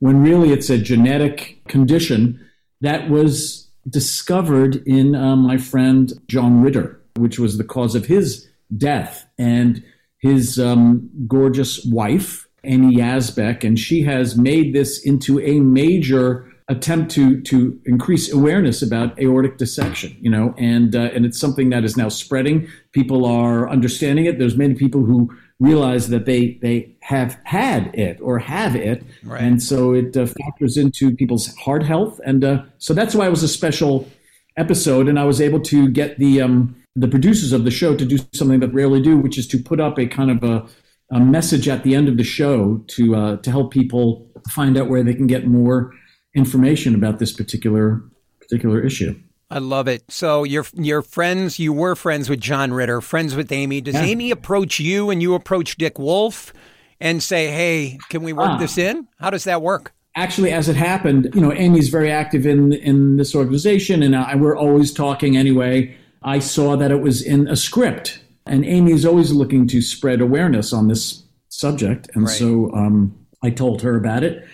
when 0.00 0.20
really 0.20 0.50
it's 0.50 0.68
a 0.68 0.78
genetic 0.78 1.60
condition 1.68 2.44
that 2.80 3.08
was 3.08 3.68
discovered 3.88 4.84
in 4.84 5.14
uh, 5.14 5.36
my 5.36 5.56
friend 5.56 6.12
John 6.26 6.60
Ritter, 6.60 7.00
which 7.14 7.38
was 7.38 7.56
the 7.56 7.62
cause 7.62 7.94
of 7.94 8.06
his 8.06 8.48
death. 8.76 9.26
And 9.38 9.82
his 10.18 10.58
um, 10.58 11.10
gorgeous 11.28 11.84
wife, 11.84 12.48
Amy 12.64 12.96
Yasbeck, 12.96 13.64
and 13.64 13.78
she 13.78 14.02
has 14.02 14.36
made 14.36 14.74
this 14.74 15.04
into 15.04 15.40
a 15.40 15.60
major 15.60 16.50
attempt 16.68 17.12
to 17.12 17.40
to 17.42 17.78
increase 17.84 18.32
awareness 18.32 18.82
about 18.82 19.16
aortic 19.20 19.56
dissection. 19.56 20.16
You 20.20 20.30
know, 20.30 20.54
and 20.58 20.96
uh, 20.96 21.10
and 21.14 21.24
it's 21.24 21.38
something 21.38 21.70
that 21.70 21.84
is 21.84 21.96
now 21.96 22.08
spreading. 22.08 22.66
People 22.92 23.24
are 23.24 23.68
understanding 23.70 24.24
it. 24.24 24.38
There's 24.38 24.56
many 24.56 24.74
people 24.74 25.04
who 25.04 25.30
realize 25.60 26.08
that 26.08 26.26
they 26.26 26.58
they 26.62 26.96
have 27.02 27.38
had 27.44 27.94
it 27.94 28.18
or 28.20 28.38
have 28.40 28.74
it, 28.74 29.04
Right. 29.22 29.40
and 29.40 29.62
so 29.62 29.94
it 29.94 30.16
uh, 30.16 30.26
factors 30.26 30.76
into 30.76 31.14
people's 31.14 31.54
heart 31.56 31.84
health. 31.84 32.20
And 32.24 32.42
uh, 32.44 32.62
so 32.78 32.92
that's 32.94 33.14
why 33.14 33.26
it 33.26 33.30
was 33.30 33.44
a 33.44 33.48
special 33.48 34.08
episode, 34.56 35.06
and 35.08 35.18
I 35.20 35.24
was 35.24 35.40
able 35.40 35.60
to 35.60 35.88
get 35.88 36.18
the 36.18 36.42
um, 36.42 36.74
the 36.96 37.08
producers 37.08 37.52
of 37.52 37.64
the 37.64 37.70
show 37.70 37.94
to 37.94 38.04
do 38.04 38.18
something 38.34 38.60
that 38.60 38.72
rarely 38.72 39.00
do, 39.02 39.16
which 39.18 39.36
is 39.38 39.46
to 39.48 39.58
put 39.58 39.78
up 39.80 39.98
a 39.98 40.06
kind 40.06 40.30
of 40.30 40.42
a, 40.42 40.66
a 41.14 41.20
message 41.20 41.68
at 41.68 41.82
the 41.84 41.94
end 41.94 42.08
of 42.08 42.16
the 42.16 42.24
show 42.24 42.82
to 42.88 43.14
uh, 43.14 43.36
to 43.38 43.50
help 43.50 43.70
people 43.72 44.26
find 44.50 44.76
out 44.78 44.88
where 44.88 45.02
they 45.04 45.14
can 45.14 45.26
get 45.26 45.46
more 45.46 45.92
information 46.34 46.94
about 46.94 47.18
this 47.18 47.32
particular 47.32 48.02
particular 48.40 48.80
issue. 48.84 49.14
I 49.50 49.58
love 49.58 49.86
it. 49.88 50.02
So 50.10 50.42
you're 50.44 50.66
you're 50.74 51.02
friends. 51.02 51.58
You 51.58 51.72
were 51.72 51.94
friends 51.94 52.28
with 52.28 52.40
John 52.40 52.72
Ritter, 52.72 53.00
friends 53.00 53.36
with 53.36 53.52
Amy. 53.52 53.80
Does 53.80 53.94
Yeah. 53.94 54.02
Amy 54.02 54.30
approach 54.30 54.80
you 54.80 55.10
and 55.10 55.22
you 55.22 55.34
approach 55.34 55.76
Dick 55.76 55.98
Wolf 55.98 56.52
and 57.00 57.22
say, 57.22 57.48
"Hey, 57.48 57.98
can 58.08 58.22
we 58.22 58.32
work 58.32 58.48
Ah. 58.52 58.58
this 58.58 58.76
in?" 58.78 59.06
How 59.20 59.30
does 59.30 59.44
that 59.44 59.62
work? 59.62 59.92
actually, 60.18 60.50
as 60.50 60.66
it 60.66 60.76
happened, 60.76 61.28
you 61.34 61.42
know, 61.42 61.52
Amy's 61.52 61.90
very 61.90 62.10
active 62.10 62.46
in 62.46 62.72
in 62.72 63.18
this 63.18 63.34
organization, 63.34 64.02
and 64.02 64.16
I, 64.16 64.34
we're 64.34 64.56
always 64.56 64.90
talking 64.92 65.36
anyway. 65.36 65.94
I 66.26 66.40
saw 66.40 66.76
that 66.76 66.90
it 66.90 67.00
was 67.00 67.22
in 67.22 67.46
a 67.48 67.56
script, 67.56 68.20
and 68.44 68.64
Amy 68.66 68.92
is 68.92 69.06
always 69.06 69.32
looking 69.32 69.66
to 69.68 69.80
spread 69.80 70.20
awareness 70.20 70.72
on 70.72 70.88
this 70.88 71.22
subject, 71.48 72.10
and 72.14 72.24
Right. 72.24 72.36
so 72.36 72.70
um, 72.74 73.14
I 73.42 73.50
told 73.50 73.80
her 73.82 73.96
about 73.96 74.22
it, 74.24 74.44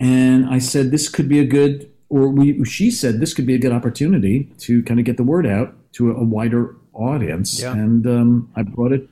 and 0.00 0.46
I 0.46 0.58
said 0.58 0.90
this 0.90 1.08
could 1.08 1.28
be 1.28 1.38
a 1.38 1.44
good, 1.44 1.88
or 2.08 2.28
we, 2.28 2.64
she 2.64 2.90
said 2.90 3.20
this 3.20 3.34
could 3.34 3.46
be 3.46 3.54
a 3.54 3.58
good 3.58 3.72
opportunity 3.72 4.50
to 4.60 4.82
kind 4.84 4.98
of 4.98 5.06
get 5.06 5.16
the 5.18 5.22
word 5.22 5.46
out 5.46 5.74
to 5.92 6.10
a, 6.10 6.14
a 6.14 6.24
wider 6.24 6.74
audience, 6.94 7.60
Yeah. 7.60 7.72
and 7.74 8.06
um, 8.06 8.50
I 8.56 8.62
brought 8.62 8.92
it 8.92 9.06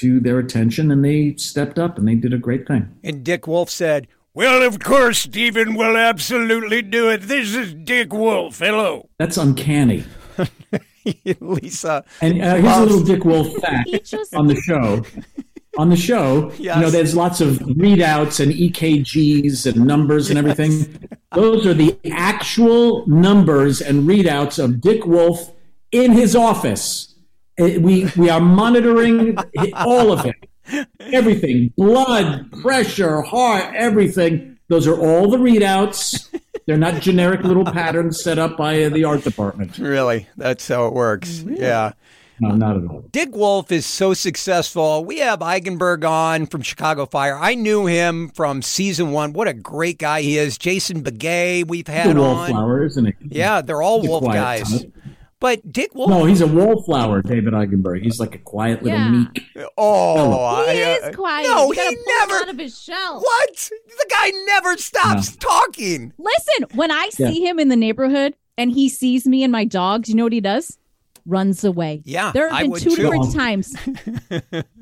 to 0.00 0.20
their 0.20 0.38
attention, 0.38 0.90
and 0.90 1.04
they 1.04 1.36
stepped 1.36 1.78
up 1.78 1.96
and 1.96 2.06
they 2.06 2.16
did 2.16 2.34
a 2.34 2.38
great 2.38 2.66
thing. 2.66 2.88
And 3.02 3.24
Dick 3.24 3.46
Wolf 3.46 3.70
said, 3.70 4.08
"Well, 4.34 4.62
of 4.62 4.78
course, 4.80 5.20
Steven 5.20 5.74
will 5.74 5.96
absolutely 5.96 6.82
do 6.82 7.08
it. 7.08 7.22
This 7.22 7.54
is 7.54 7.72
Dick 7.72 8.12
Wolf. 8.12 8.58
Hello, 8.58 9.08
That's 9.18 9.36
uncanny. 9.38 10.04
Lisa." 11.40 12.04
And 12.20 12.42
uh, 12.42 12.56
here's 12.56 12.76
a 12.76 12.80
little 12.80 13.02
Dick 13.02 13.24
Wolf 13.24 13.52
fact 13.60 13.88
just- 14.04 14.34
on 14.34 14.46
the 14.46 14.56
show. 14.56 15.04
On 15.78 15.90
the 15.90 15.96
show, 15.96 16.50
you 16.58 16.68
know, 16.70 16.88
there's 16.88 17.14
lots 17.14 17.42
of 17.42 17.58
readouts 17.58 18.40
and 18.40 18.50
EKGs 18.50 19.66
and 19.70 19.86
numbers 19.86 20.30
and 20.30 20.38
everything. 20.38 20.72
Those 21.34 21.66
are 21.66 21.74
the 21.74 21.94
actual 22.10 23.06
numbers 23.06 23.82
and 23.82 24.08
readouts 24.08 24.58
of 24.62 24.80
Dick 24.80 25.04
Wolf 25.04 25.52
in 25.92 26.12
his 26.12 26.34
office. 26.34 27.14
Uh, 27.60 27.78
We 27.80 28.10
we 28.16 28.30
are 28.30 28.40
monitoring 28.40 29.36
all 29.74 30.12
of 30.12 30.24
it, 30.24 30.86
everything, 31.12 31.74
blood 31.76 32.50
pressure, 32.62 33.20
heart, 33.20 33.74
everything. 33.74 34.56
Those 34.68 34.86
are 34.86 34.98
all 34.98 35.28
the 35.30 35.36
readouts. 35.36 36.26
They're 36.66 36.76
not 36.76 37.00
generic 37.00 37.42
little 37.44 37.64
patterns 37.64 38.20
set 38.22 38.38
up 38.38 38.56
by 38.56 38.82
uh, 38.82 38.88
the 38.88 39.04
art 39.04 39.22
department. 39.22 39.78
Really, 39.78 40.26
that's 40.36 40.66
how 40.66 40.86
it 40.86 40.94
works. 40.94 41.42
Yeah. 41.46 41.92
No, 42.38 42.50
not 42.50 42.76
at 42.76 42.84
all. 42.90 43.02
Dick 43.12 43.34
Wolf 43.34 43.72
is 43.72 43.86
so 43.86 44.12
successful. 44.12 45.04
We 45.06 45.20
have 45.20 45.38
Eigenberg 45.38 46.06
on 46.06 46.44
from 46.46 46.60
Chicago 46.60 47.06
Fire. 47.06 47.38
I 47.38 47.54
knew 47.54 47.86
him 47.86 48.28
from 48.28 48.60
season 48.60 49.12
one. 49.12 49.32
What 49.32 49.48
a 49.48 49.54
great 49.54 49.98
guy 49.98 50.20
he 50.20 50.36
is. 50.36 50.58
Jason 50.58 51.02
Beghe, 51.02 51.66
we've 51.66 51.86
The 51.86 51.92
had 51.92 52.08
on. 52.08 52.16
wallflower, 52.18 52.84
isn't 52.84 53.06
it? 53.06 53.14
Yeah, 53.22 53.62
they're 53.62 53.80
all 53.80 54.00
He's 54.02 54.10
Wolf 54.10 54.24
guys. 54.24 54.82
type. 54.82 54.92
But 55.38 55.70
Dick 55.70 55.94
Wolf. 55.94 56.08
No, 56.08 56.24
he's 56.24 56.40
a 56.40 56.46
wallflower, 56.46 57.20
David 57.22 57.52
Eigenberg. 57.52 58.02
He's 58.02 58.18
like 58.18 58.34
a 58.34 58.38
quiet 58.38 58.82
little 58.82 58.98
Yeah. 58.98 59.10
meek. 59.10 59.42
oh, 59.76 60.64
He 60.70 60.82
I, 60.82 60.94
uh, 61.02 61.08
is 61.08 61.16
quiet. 61.16 61.46
No, 61.46 61.68
You 61.68 61.74
gotta 61.74 61.90
he 61.90 61.96
never. 62.06 62.34
out 62.36 62.48
of 62.48 62.58
his 62.58 62.80
shell. 62.80 63.20
What? 63.20 63.70
The 63.86 64.06
guy 64.10 64.30
never 64.46 64.76
stops 64.78 65.36
talking. 65.36 66.12
Listen, 66.18 66.66
when 66.74 66.90
I 66.90 67.10
Yeah. 67.18 67.30
see 67.30 67.46
him 67.46 67.58
in 67.58 67.68
the 67.68 67.76
neighborhood 67.76 68.34
and 68.56 68.72
he 68.72 68.88
sees 68.88 69.26
me 69.26 69.42
and 69.42 69.52
my 69.52 69.64
dogs, 69.66 70.08
you 70.08 70.14
know 70.14 70.24
what 70.24 70.32
he 70.32 70.40
does? 70.40 70.78
Runs 71.26 71.64
away. 71.64 72.02
Yeah, 72.06 72.30
There 72.32 72.48
have 72.48 72.56
I 72.58 72.62
been 72.62 72.72
two 72.74 72.90
too. 72.90 72.96
different 72.96 73.34
times. 73.34 73.74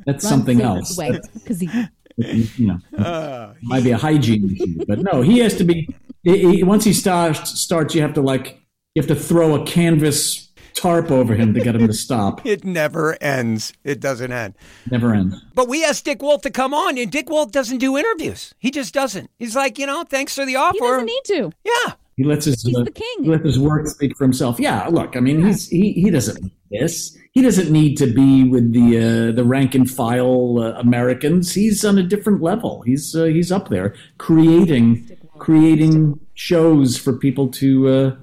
That's 0.07 0.29
something 0.29 0.61
else. 0.61 0.97
Because 0.97 1.59
he 1.61 1.69
you 2.17 2.67
know, 2.69 2.79
Uh, 3.05 3.55
might 3.63 3.83
be 3.83 3.91
a 3.91 3.97
hygiene 3.99 4.55
issue, 4.55 4.85
but 4.87 5.01
no, 5.01 5.21
he 5.23 5.39
has 5.39 5.57
to 5.57 5.65
be. 5.65 5.89
He, 6.23 6.57
he- 6.59 6.63
once 6.63 6.85
he 6.85 6.93
starts, 6.93 7.59
starts, 7.61 7.93
you 7.95 8.03
have 8.03 8.15
to 8.15 8.21
like, 8.23 8.61
you 8.95 9.03
have 9.03 9.09
to 9.09 9.17
throw 9.17 9.61
a 9.61 9.67
canvas 9.67 10.53
tarp 10.75 11.11
over 11.11 11.35
him 11.35 11.55
to 11.55 11.61
get 11.61 11.75
him 11.75 11.87
to 11.87 11.93
stop. 11.93 12.45
it 12.47 12.65
never 12.65 13.17
ends. 13.21 13.73
It 13.85 14.01
doesn't 14.01 14.33
end. 14.33 14.55
Never 14.91 15.15
ends. 15.15 15.37
But 15.55 15.69
we 15.69 15.85
asked 15.85 16.05
Dick 16.05 16.23
Wolf 16.23 16.43
to 16.43 16.51
come 16.51 16.73
on, 16.75 16.99
and 16.99 17.11
Dick 17.11 17.29
Wolf 17.29 17.51
doesn't 17.53 17.79
do 17.79 17.97
interviews. 17.97 18.55
He 18.59 18.71
just 18.71 18.95
doesn't. 18.95 19.31
He's 19.39 19.57
like, 19.57 19.79
you 19.79 19.87
know, 19.87 20.05
thanks 20.05 20.35
for 20.35 20.47
the 20.47 20.57
offer. 20.57 20.75
he 20.75 20.81
doesn't 20.81 21.07
need 21.07 21.23
to. 21.27 21.53
yeah. 21.65 21.93
He 22.17 22.23
lets 22.23 22.45
his 22.45 22.63
He's 22.63 22.77
uh, 22.77 22.85
the 22.85 22.93
king. 22.93 23.25
he 23.25 23.29
lets 23.29 23.45
his 23.45 23.59
work 23.59 23.89
speak 23.89 24.17
for 24.17 24.23
himself. 24.23 24.61
Yeah, 24.61 24.87
look, 24.87 25.17
I 25.17 25.21
mean, 25.21 25.45
he's 25.45 25.69
he, 25.69 25.93
he 25.95 26.11
doesn't 26.11 26.41
need 26.41 26.53
this. 26.71 27.19
He 27.33 27.43
doesn't 27.43 27.73
need 27.73 27.97
to 27.97 28.07
be 28.07 28.45
with 28.49 28.73
the 28.73 28.99
uh, 29.31 29.33
the 29.35 29.43
rank 29.43 29.75
and 29.75 29.91
file 29.91 30.61
uh, 30.61 30.79
Americans. 30.79 31.53
He's 31.53 31.85
on 31.85 31.99
a 31.99 32.05
different 32.05 32.41
level. 32.41 32.83
He's 32.83 33.17
uh, 33.17 33.25
he's 33.25 33.51
up 33.51 33.69
there 33.69 33.97
creating 34.19 35.11
creating 35.39 36.21
shows 36.35 36.97
for 36.97 37.15
people 37.15 37.49
to 37.49 37.89
uh, 37.89 38.17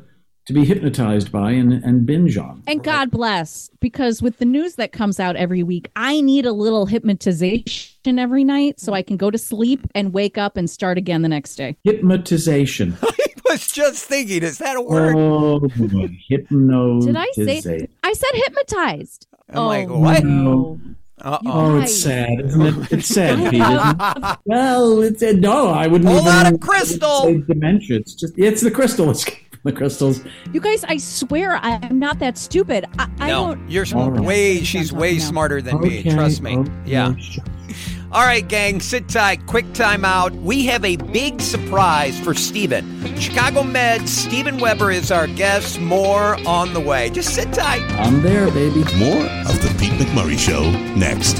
to 0.53 0.59
be 0.59 0.65
hypnotized 0.65 1.31
by 1.31 1.51
and, 1.51 1.73
and 1.73 2.05
binge 2.05 2.37
on. 2.37 2.61
And 2.67 2.83
God 2.83 3.09
bless, 3.09 3.69
because 3.79 4.21
with 4.21 4.37
the 4.37 4.45
news 4.45 4.75
that 4.75 4.91
comes 4.91 5.19
out 5.19 5.35
every 5.35 5.63
week, 5.63 5.89
I 5.95 6.21
need 6.21 6.45
a 6.45 6.51
little 6.51 6.85
hypnotization 6.85 8.19
every 8.19 8.43
night 8.43 8.79
so 8.79 8.93
I 8.93 9.01
can 9.01 9.17
go 9.17 9.31
to 9.31 9.37
sleep 9.37 9.87
and 9.95 10.13
wake 10.13 10.37
up 10.37 10.57
and 10.57 10.69
start 10.69 10.97
again 10.97 11.21
the 11.21 11.29
next 11.29 11.55
day. 11.55 11.77
Hypnotization. 11.83 12.97
I 13.03 13.53
was 13.55 13.67
just 13.67 14.05
thinking, 14.05 14.43
is 14.43 14.57
that 14.59 14.77
a 14.77 14.81
word? 14.81 15.15
Oh 15.17 15.59
boy, 15.59 16.09
hypnotization. 16.29 17.13
Did 17.35 17.49
I 17.49 17.59
say? 17.59 17.87
I 18.03 18.13
said 18.13 18.29
hypnotized. 18.33 19.27
I'm 19.49 19.57
oh, 19.57 19.67
like, 19.67 19.89
what? 19.89 20.23
No. 20.23 20.79
Uh-oh. 21.23 21.39
Oh, 21.45 21.79
it's 21.79 22.01
sad, 22.01 22.41
isn't 22.45 22.61
it? 22.61 22.91
It's 22.91 23.07
sad, 23.07 23.37
Pete. 23.51 24.39
Well, 24.45 25.01
it's 25.01 25.21
a, 25.21 25.33
no. 25.33 25.67
I 25.67 25.85
wouldn't. 25.85 26.09
Pull 26.09 26.21
even, 26.21 26.31
out 26.31 26.51
a 26.51 26.55
I 26.55 26.57
crystal. 26.57 27.41
dementia. 27.41 27.97
It's 27.97 28.15
just 28.15 28.33
it's 28.37 28.61
the 28.61 28.71
crystal. 28.71 29.11
It's 29.11 29.25
the 29.63 29.71
crystals. 29.71 30.21
You 30.53 30.59
guys, 30.59 30.83
I 30.83 30.97
swear 30.97 31.57
I'm 31.57 31.99
not 31.99 32.19
that 32.19 32.37
stupid. 32.37 32.85
I, 32.97 33.07
I 33.19 33.27
no, 33.29 33.55
don't. 33.55 33.69
you're 33.69 33.85
All 33.95 34.11
right. 34.11 34.21
way. 34.21 34.63
She's 34.63 34.91
way 34.91 35.13
No. 35.13 35.19
smarter 35.19 35.61
than 35.61 35.79
me. 35.81 36.03
Trust 36.03 36.41
me. 36.41 36.57
okay, 36.57 36.71
Yeah. 36.85 37.15
sure. 37.17 37.43
All 38.11 38.23
right, 38.23 38.45
gang, 38.45 38.81
sit 38.81 39.07
tight. 39.07 39.45
Quick 39.47 39.71
time 39.73 40.03
out. 40.03 40.33
We 40.33 40.65
have 40.65 40.83
a 40.83 40.97
big 40.97 41.39
surprise 41.39 42.19
for 42.19 42.33
Steven. 42.33 43.15
Chicago 43.15 43.63
Med, 43.63 44.09
Steven 44.09 44.57
Weber 44.59 44.91
is 44.91 45.11
our 45.11 45.27
guest. 45.27 45.79
More 45.79 46.35
on 46.45 46.73
the 46.73 46.81
way. 46.81 47.09
Just 47.09 47.33
sit 47.33 47.53
tight. 47.53 47.81
I'm 47.93 48.21
there, 48.21 48.51
baby. 48.51 48.79
More 48.97 49.25
of 49.47 49.61
the 49.61 49.73
Pete 49.79 49.93
McMurray 49.93 50.37
Show 50.37 50.69
next. 50.97 51.37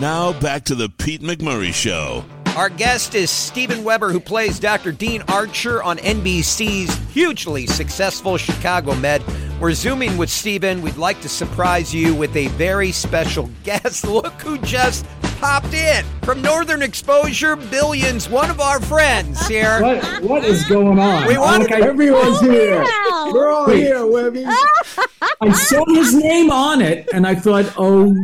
Now 0.00 0.32
back 0.40 0.64
to 0.64 0.74
the 0.74 0.88
Pete 0.88 1.20
McMurray 1.22 1.74
Show. 1.74 2.24
Our 2.56 2.70
guest 2.70 3.14
is 3.14 3.30
Steven 3.30 3.84
Weber, 3.84 4.10
who 4.10 4.18
plays 4.18 4.58
Dr. 4.58 4.90
Dean 4.90 5.22
Archer 5.28 5.82
on 5.82 5.98
NBC's 5.98 6.96
hugely 7.12 7.66
successful 7.66 8.38
Chicago 8.38 8.94
Med. 8.94 9.22
We're 9.60 9.74
zooming 9.74 10.16
with 10.16 10.30
Steven. 10.30 10.80
We'd 10.80 10.96
like 10.96 11.20
to 11.20 11.28
surprise 11.28 11.94
you 11.94 12.14
with 12.14 12.34
a 12.34 12.46
very 12.48 12.92
special 12.92 13.50
guest. 13.64 14.06
Look 14.06 14.32
who 14.40 14.56
just 14.58 15.04
popped 15.38 15.74
in 15.74 16.02
from 16.22 16.40
Northern 16.40 16.80
Exposure 16.80 17.56
Billions, 17.56 18.30
one 18.30 18.48
of 18.48 18.58
our 18.58 18.80
friends 18.80 19.46
here. 19.46 19.82
What 19.82 20.22
what 20.22 20.44
is 20.46 20.64
going 20.64 20.98
on? 20.98 21.28
We 21.28 21.36
wanted- 21.36 21.70
I, 21.70 21.80
Everyone's 21.82 22.38
oh, 22.40 22.50
here. 22.50 22.82
Wow. 22.82 23.30
We're 23.34 23.50
all 23.50 23.66
Wait. 23.66 23.80
here, 23.82 24.06
Webby. 24.06 24.46
I 25.42 25.52
saw 25.52 25.84
his 25.94 26.14
name 26.14 26.50
on 26.50 26.80
it, 26.80 27.06
and 27.12 27.26
I 27.26 27.34
thought, 27.34 27.70
oh, 27.76 28.16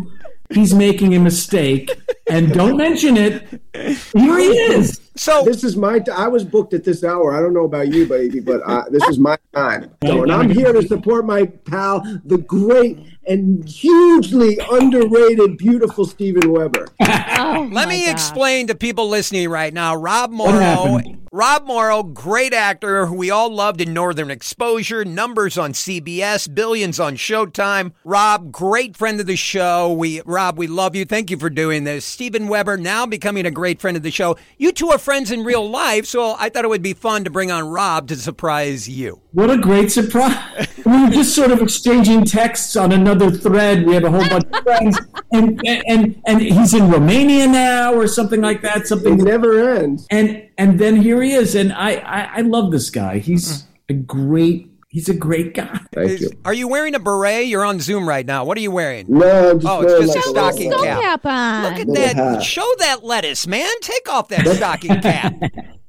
he's 0.49 0.73
making 0.73 1.15
a 1.15 1.21
mistake. 1.21 1.91
And 2.33 2.51
don't 2.53 2.79
mention 2.79 3.19
it. 3.19 3.43
Here 3.75 4.39
he 4.39 4.49
is. 4.49 5.01
So, 5.17 5.45
This 5.45 5.63
is 5.63 5.77
my. 5.77 5.99
T- 5.99 6.11
I 6.11 6.27
was 6.29 6.45
booked 6.45 6.73
at 6.73 6.83
this 6.83 7.05
hour. 7.05 7.37
I 7.37 7.41
don't 7.41 7.53
know 7.53 7.65
about 7.65 7.89
you, 7.89 8.07
baby, 8.07 8.41
but 8.41 8.63
uh, 8.65 8.85
this 8.91 9.07
is 9.09 9.19
my 9.19 9.37
time. 9.55 9.91
So, 10.07 10.23
and 10.23 10.33
I'm 10.33 10.51
here 10.51 10.73
to 10.73 10.83
support 10.83 11.27
my 11.27 11.45
pal, 11.47 12.03
the 12.25 12.39
great 12.39 12.99
and 13.27 13.69
hugely 13.69 14.59
underrated, 14.71 15.57
beautiful 15.59 16.05
Steven 16.05 16.51
Weber. 16.53 16.87
Oh, 17.45 17.69
Let 17.73 17.89
me 17.89 18.05
gosh. 18.05 18.13
explain 18.13 18.69
to 18.69 18.75
people 18.75 19.09
listening 19.09 19.49
right 19.49 19.75
now. 19.75 19.97
Rob 19.97 20.31
Morrow. 20.31 21.01
Rob 21.33 21.67
Morrow, 21.67 22.03
great 22.03 22.53
actor 22.55 23.07
who 23.07 23.17
we 23.17 23.31
all 23.31 23.53
loved 23.53 23.81
in 23.81 23.93
Northern 23.93 24.31
Exposure, 24.31 25.05
numbers 25.05 25.59
on 25.59 25.73
CBS, 25.73 26.53
billions 26.55 27.01
on 27.01 27.17
Showtime. 27.17 27.93
Rob, 28.05 28.53
great 28.53 28.97
friend 28.97 29.19
of 29.19 29.27
the 29.27 29.37
show. 29.37 29.93
We 29.93 30.21
Rob, 30.25 30.57
we 30.59 30.67
love 30.67 30.95
you. 30.95 31.05
Thank 31.05 31.31
you 31.31 31.37
for 31.39 31.51
doing 31.51 31.85
this. 31.85 32.05
Steven 32.05 32.49
Weber 32.49 32.77
now 32.77 33.07
becoming 33.07 33.45
a 33.47 33.51
great 33.51 33.81
friend 33.81 33.97
of 33.97 34.03
the 34.03 34.11
show. 34.11 34.37
You 34.59 34.73
two 34.73 34.91
are 34.91 34.99
friends 34.99 35.31
in 35.31 35.43
real 35.43 35.69
life, 35.69 36.07
so 36.07 36.37
I 36.39 36.49
thought 36.49 36.65
it 36.65 36.69
would 36.69 36.83
be 36.83 36.95
fun 36.95 37.25
to 37.25 37.31
bring 37.31 37.51
on 37.51 37.69
Rob 37.69 38.09
to 38.09 38.17
surprise 38.17 38.89
you. 38.89 39.21
What 39.33 39.51
a 39.51 39.59
great 39.59 39.91
surprise. 39.91 40.69
We 40.93 41.05
were 41.05 41.11
just 41.11 41.35
sort 41.35 41.51
of 41.51 41.61
exchanging 41.63 42.25
texts 42.25 42.77
on 42.77 42.93
another 42.93 43.31
thread. 43.31 43.87
We 43.87 43.95
have 43.95 44.05
a 44.05 44.11
whole 44.11 44.29
bunch 44.29 44.45
of 44.53 44.63
friends. 44.63 44.99
And, 45.33 45.61
and, 45.67 46.21
and 46.27 46.41
he's 46.41 46.75
in 46.75 46.91
Romania 46.91 47.47
now 47.47 47.95
or 47.95 48.07
something 48.07 48.41
like 48.41 48.61
that. 48.63 48.83
It 48.83 48.87
Something 48.87 49.17
never 49.17 49.59
ends. 49.77 50.07
and 50.11 50.49
and 50.59 50.79
then 50.79 50.97
here 50.97 51.23
he 51.23 51.33
is. 51.33 51.55
And 51.55 51.73
I, 51.73 51.95
I, 51.97 52.31
I 52.37 52.41
love 52.43 52.71
this 52.73 52.91
guy. 52.91 53.19
He's 53.19 53.65
a 53.89 53.95
great 53.95 54.69
he's 54.89 55.09
a 55.09 55.15
great 55.15 55.55
guy. 55.55 55.81
Thank 55.95 56.11
Is- 56.11 56.21
you. 56.23 56.31
are 56.45 56.53
you 56.53 56.69
wearing 56.69 56.95
a 56.95 57.01
beret? 57.01 57.47
You're 57.47 57.65
on 57.65 57.81
Zoom 57.81 58.07
right 58.09 58.27
now. 58.27 58.45
What 58.45 58.59
are 58.59 58.61
you 58.61 58.71
wearing? 58.71 59.07
No, 59.09 59.51
I'm 59.53 59.61
just 59.61 59.67
Oh, 59.73 59.81
it's 59.81 59.91
wearing 59.93 60.07
just 60.07 60.17
like 60.17 60.27
a 60.27 60.29
stocking 60.53 60.71
cap. 60.73 61.01
cap 61.03 61.27
on. 61.27 61.63
Look 61.63 61.81
at 61.81 61.95
that. 61.95 62.17
hat. 62.17 62.43
Show 62.43 62.69
that 62.81 63.03
lettuce, 63.03 63.47
man. 63.47 63.71
Take 63.81 64.09
off 64.11 64.29
that 64.29 64.47
stocking 64.49 65.01
cap. 65.01 65.35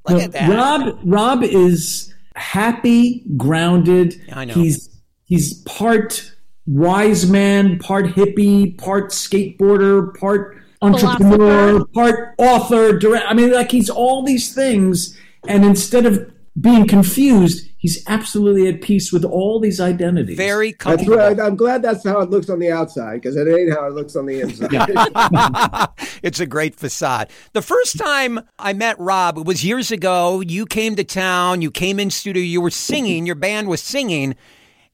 Look 0.08 0.22
at 0.22 0.32
that. 0.32 0.50
Rob 0.50 1.00
Rob 1.04 1.44
is 1.44 2.14
happy, 2.36 3.24
grounded. 3.38 4.22
I 4.32 4.46
know. 4.46 4.54
He's 4.54 4.90
he's 5.26 5.62
part 5.64 6.34
wise 6.66 7.30
man, 7.30 7.80
part 7.80 8.06
hippie, 8.06 8.78
part 8.78 9.12
skateboarder, 9.12 10.18
part 10.18 10.58
entrepreneur, 10.82 11.86
part 11.88 12.36
author, 12.38 12.98
direct. 12.98 13.26
I 13.28 13.34
mean, 13.34 13.52
like 13.52 13.72
he's 13.72 13.90
all 13.90 14.24
these 14.24 14.54
things, 14.54 15.18
and 15.48 15.66
instead 15.66 16.06
of 16.06 16.32
being 16.60 16.88
confused, 16.88 17.68
he's 17.78 18.04
absolutely 18.08 18.68
at 18.70 18.82
peace 18.82 19.12
with 19.12 19.26
all 19.26 19.60
these 19.60 19.82
identities. 19.82 20.38
Very 20.38 20.72
That's 20.72 20.84
comfortable. 20.84 21.18
right. 21.18 21.40
I'm 21.40 21.56
glad 21.56 21.82
that's 21.82 22.04
how 22.04 22.20
it 22.22 22.30
looks 22.30 22.50
on 22.50 22.60
the 22.60 22.72
outside 22.72 23.22
because 23.22 23.36
it 23.36 23.48
ain't 23.48 23.74
how 23.74 23.88
it 23.88 23.94
looks 23.94 24.16
on 24.16 24.26
the 24.28 24.42
inside. 24.42 25.90
it's 26.24 26.40
a 26.40 26.46
great 26.46 26.76
facade. 26.76 27.30
The 27.54 27.62
first 27.62 27.98
time 27.98 28.40
I 28.60 28.74
met 28.74 29.00
Rob, 29.00 29.38
it 29.38 29.46
was 29.46 29.66
years 29.66 29.92
ago. 29.92 30.42
You 30.42 30.66
came 30.66 30.96
to 30.96 31.04
town, 31.04 31.62
you 31.62 31.72
came 31.72 32.00
in 32.00 32.12
studio, 32.12 32.44
you 32.44 32.62
were 32.62 32.70
singing, 32.70 33.26
your 33.26 33.36
band 33.36 33.68
was 33.68 33.82
singing. 33.82 34.36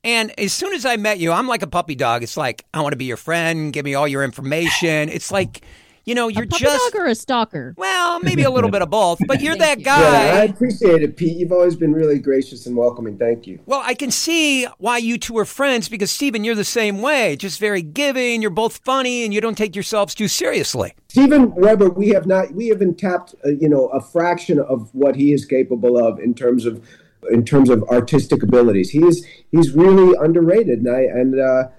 And 0.03 0.37
as 0.39 0.53
soon 0.53 0.73
as 0.73 0.85
I 0.85 0.95
met 0.95 1.19
you, 1.19 1.31
I'm 1.31 1.47
like 1.47 1.61
a 1.61 1.67
puppy 1.67 1.95
dog. 1.95 2.23
It's 2.23 2.37
like, 2.37 2.65
I 2.73 2.81
want 2.81 2.93
to 2.93 2.97
be 2.97 3.05
your 3.05 3.17
friend, 3.17 3.73
give 3.73 3.83
me 3.83 3.95
all 3.95 4.07
your 4.07 4.23
information. 4.23 5.09
It's 5.09 5.31
like, 5.31 5.61
you 6.05 6.15
know, 6.15 6.27
you're 6.27 6.47
Puppy 6.47 6.63
just, 6.63 6.93
dog 6.93 7.01
or 7.01 7.05
a 7.05 7.13
stalker? 7.13 7.75
well, 7.77 8.19
maybe 8.21 8.41
a 8.41 8.49
little 8.49 8.71
bit 8.71 8.81
of 8.81 8.89
both, 8.89 9.19
but 9.27 9.41
you're 9.41 9.55
that 9.57 9.79
yeah, 9.81 10.39
I 10.41 10.45
appreciate 10.45 11.03
it, 11.03 11.17
Pete. 11.17 11.37
You've 11.37 11.51
always 11.51 11.75
been 11.75 11.93
really 11.93 12.17
gracious 12.17 12.65
and 12.65 12.75
welcoming. 12.75 13.17
Thank 13.17 13.45
you. 13.45 13.59
Well, 13.67 13.81
I 13.83 13.93
can 13.93 14.09
see 14.09 14.65
why 14.79 14.97
you 14.97 15.19
two 15.19 15.37
are 15.37 15.45
friends 15.45 15.87
because, 15.87 16.09
Steven, 16.09 16.43
you're 16.43 16.55
the 16.55 16.63
same 16.63 17.01
way. 17.03 17.35
Just 17.35 17.59
very 17.59 17.83
giving. 17.83 18.41
You're 18.41 18.49
both 18.49 18.77
funny 18.83 19.23
and 19.23 19.33
you 19.33 19.41
don't 19.41 19.57
take 19.57 19.75
yourselves 19.75 20.15
too 20.15 20.27
seriously. 20.27 20.95
Steven 21.09 21.53
Weber, 21.53 21.89
we 21.89 22.09
have 22.09 22.25
not, 22.25 22.53
we 22.53 22.69
haven't 22.69 22.97
tapped, 22.97 23.35
uh, 23.45 23.49
you 23.49 23.69
know, 23.69 23.87
a 23.89 24.01
fraction 24.01 24.59
of 24.59 24.89
what 24.95 25.15
he 25.15 25.33
is 25.33 25.45
capable 25.45 26.03
of 26.03 26.19
in 26.19 26.33
terms 26.33 26.65
of, 26.65 26.83
in 27.31 27.45
terms 27.45 27.69
of 27.69 27.83
artistic 27.83 28.43
abilities. 28.43 28.89
He 28.89 28.99
is, 28.99 29.25
he's 29.51 29.73
really 29.73 30.15
underrated, 30.19 30.79
and 30.79 30.89
I, 30.89 31.01
and 31.01 31.39
uh, 31.39 31.69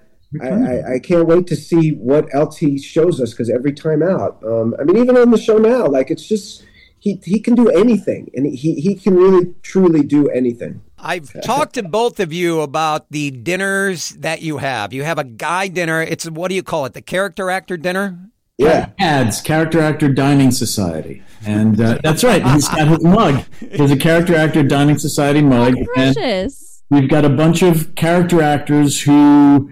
I, 0.41 0.47
I, 0.47 0.93
I 0.93 0.99
can't 0.99 1.27
wait 1.27 1.47
to 1.47 1.55
see 1.55 1.91
what 1.91 2.33
else 2.33 2.57
he 2.57 2.79
shows 2.79 3.19
us 3.19 3.31
because 3.31 3.49
every 3.49 3.73
time 3.73 4.01
out, 4.01 4.41
um, 4.45 4.75
I 4.79 4.83
mean, 4.83 4.97
even 4.97 5.17
on 5.17 5.31
the 5.31 5.37
show 5.37 5.57
now, 5.57 5.87
like 5.87 6.09
it's 6.09 6.25
just 6.27 6.63
he 6.99 7.19
he 7.25 7.39
can 7.39 7.55
do 7.55 7.67
anything, 7.69 8.29
and 8.33 8.45
he 8.45 8.75
he 8.75 8.95
can 8.95 9.15
really 9.15 9.53
truly 9.61 10.03
do 10.03 10.29
anything. 10.29 10.81
I've 10.97 11.33
talked 11.41 11.73
to 11.73 11.83
both 11.83 12.19
of 12.19 12.31
you 12.31 12.61
about 12.61 13.09
the 13.09 13.31
dinners 13.31 14.09
that 14.19 14.41
you 14.43 14.59
have. 14.59 14.93
You 14.93 15.03
have 15.03 15.17
a 15.17 15.23
guy 15.23 15.67
dinner. 15.67 16.01
It's 16.01 16.29
what 16.29 16.49
do 16.49 16.55
you 16.55 16.63
call 16.63 16.85
it? 16.85 16.93
The 16.93 17.01
character 17.01 17.49
actor 17.49 17.75
dinner? 17.75 18.30
Yeah. 18.57 18.89
ads 18.99 19.41
character 19.41 19.79
actor 19.79 20.07
dining 20.09 20.51
society 20.51 21.23
and 21.45 21.81
uh, 21.81 21.97
that's 22.03 22.23
right 22.23 22.45
he's 22.45 22.67
got 22.67 22.87
his 22.87 23.03
mug 23.03 23.43
there's 23.61 23.89
a 23.91 23.97
character 23.97 24.35
actor 24.35 24.61
dining 24.61 24.99
society 24.99 25.41
mug 25.41 25.75
and 25.77 25.87
Precious. 25.87 26.83
we've 26.91 27.09
got 27.09 27.25
a 27.25 27.29
bunch 27.29 27.63
of 27.63 27.95
character 27.95 28.41
actors 28.41 29.01
who 29.01 29.71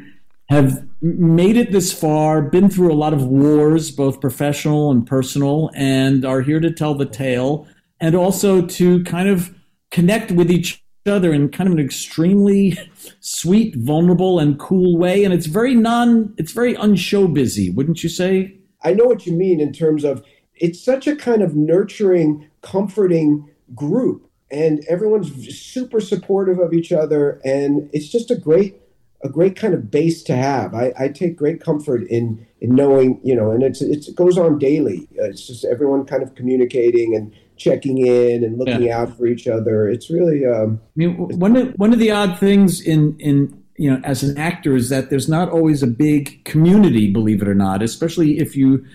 have 0.50 0.84
made 1.02 1.56
it 1.56 1.72
this 1.72 1.94
far 1.94 2.42
been 2.42 2.70
through 2.70 2.92
a 2.92 2.96
lot 2.96 3.14
of 3.14 3.24
wars 3.26 3.92
both 3.92 4.20
professional 4.20 4.90
and 4.90 5.06
personal 5.06 5.70
and 5.76 6.26
are 6.26 6.42
here 6.42 6.60
to 6.60 6.72
tell 6.72 6.96
the 6.96 7.06
tale 7.06 7.68
and 8.00 8.16
also 8.16 8.66
to 8.66 9.04
kind 9.04 9.30
of 9.30 9.54
connect 9.92 10.32
with 10.32 10.50
each 10.50 10.84
other 11.06 11.32
in 11.34 11.50
kind 11.50 11.68
of 11.68 11.74
an 11.78 11.84
extremely 11.84 12.78
sweet 13.20 13.76
vulnerable 13.76 14.40
and 14.40 14.60
cool 14.60 14.98
way 14.98 15.24
and 15.24 15.34
it's 15.34 15.46
very 15.46 15.76
non 15.76 16.34
it's 16.38 16.52
very 16.52 16.74
unshow 16.76 17.28
busy 17.28 17.70
wouldn't 17.70 18.04
you 18.04 18.10
say 18.10 18.56
I 18.84 18.94
know 18.94 19.06
what 19.06 19.26
you 19.26 19.34
mean 19.34 19.60
in 19.60 19.74
terms 19.74 20.04
of 20.04 20.24
it's 20.56 20.84
such 20.84 21.08
a 21.08 21.16
kind 21.16 21.42
of 21.42 21.56
nurturing, 21.56 22.50
comforting 22.62 23.50
group, 23.76 24.30
and 24.52 24.84
everyone's 24.90 25.32
super 25.58 26.00
supportive 26.02 26.60
of 26.60 26.74
each 26.74 26.92
other, 26.92 27.40
and 27.46 27.90
it's 27.94 28.10
just 28.10 28.32
a 28.32 28.36
great, 28.36 28.82
a 29.24 29.30
great 29.30 29.56
kind 29.56 29.74
of 29.74 29.92
base 29.92 30.24
to 30.24 30.36
have. 30.36 30.74
I, 30.74 30.94
I 31.00 31.08
take 31.10 31.36
great 31.36 31.62
comfort 31.62 32.04
in 32.04 32.46
in 32.62 32.76
knowing, 32.76 33.22
you 33.24 33.36
know, 33.36 33.52
and 33.52 33.64
it's, 33.64 33.82
it's 33.82 34.10
it 34.10 34.16
goes 34.16 34.38
on 34.38 34.60
daily. 34.60 35.08
Uh, 35.18 35.26
It's 35.26 35.48
just 35.48 35.64
everyone 35.66 36.06
kind 36.06 36.24
of 36.24 36.36
communicating 36.36 37.16
and 37.16 37.34
checking 37.56 38.06
in 38.06 38.44
and 38.44 38.58
looking 38.58 38.90
out 38.92 39.16
for 39.18 39.28
each 39.28 39.48
other. 39.48 39.88
It's 39.88 40.10
really 40.10 40.46
um, 40.46 40.82
I 40.84 40.92
mean, 40.96 41.16
one 41.40 41.56
of 41.56 41.74
one 41.76 41.94
of 41.94 42.00
the 42.00 42.12
odd 42.12 42.38
things 42.40 42.82
in 42.82 43.16
in 43.20 43.64
you 43.80 43.90
know 43.90 44.02
as 44.04 44.24
an 44.24 44.38
actor 44.38 44.76
is 44.76 44.90
that 44.90 45.10
there's 45.10 45.30
not 45.30 45.50
always 45.50 45.82
a 45.82 45.88
big 45.88 46.44
community, 46.44 47.10
believe 47.10 47.42
it 47.42 47.48
or 47.48 47.56
not, 47.56 47.82
especially 47.82 48.38
if 48.38 48.56
you 48.56 48.86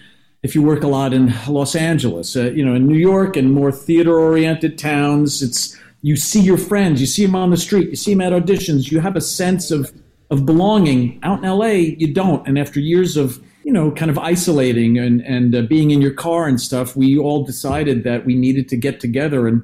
if 0.42 0.54
you 0.54 0.62
work 0.62 0.84
a 0.84 0.86
lot 0.86 1.14
in 1.14 1.32
Los 1.48 1.74
Angeles, 1.74 2.36
uh, 2.36 2.50
you 2.50 2.62
know, 2.64 2.74
in 2.74 2.86
New 2.86 2.98
York 2.98 3.34
and 3.34 3.50
more 3.50 3.72
theater 3.72 4.20
oriented 4.20 4.78
towns. 4.78 5.42
It's 5.42 5.76
you 6.02 6.16
see 6.16 6.40
your 6.40 6.58
friends, 6.58 7.00
you 7.00 7.06
see 7.06 7.24
them 7.24 7.34
on 7.34 7.50
the 7.50 7.56
street, 7.56 7.88
you 7.88 7.96
see 7.96 8.12
them 8.12 8.20
at 8.20 8.34
auditions, 8.34 8.90
you 8.90 9.00
have 9.00 9.16
a 9.16 9.22
sense 9.22 9.70
of 9.70 9.90
of 10.30 10.44
belonging. 10.44 11.18
Out 11.22 11.42
in 11.42 11.48
LA, 11.48 11.96
you 12.02 12.12
don't, 12.12 12.46
and 12.46 12.58
after 12.58 12.78
years 12.78 13.16
of 13.16 13.42
you 13.64 13.72
know, 13.72 13.90
kind 13.90 14.10
of 14.10 14.18
isolating 14.18 14.98
and 14.98 15.22
and 15.22 15.54
uh, 15.54 15.62
being 15.62 15.90
in 15.90 16.02
your 16.02 16.12
car 16.12 16.46
and 16.46 16.60
stuff, 16.60 16.94
we 16.94 17.18
all 17.18 17.42
decided 17.42 18.04
that 18.04 18.26
we 18.26 18.34
needed 18.34 18.68
to 18.68 18.76
get 18.76 19.00
together 19.00 19.48
and 19.48 19.62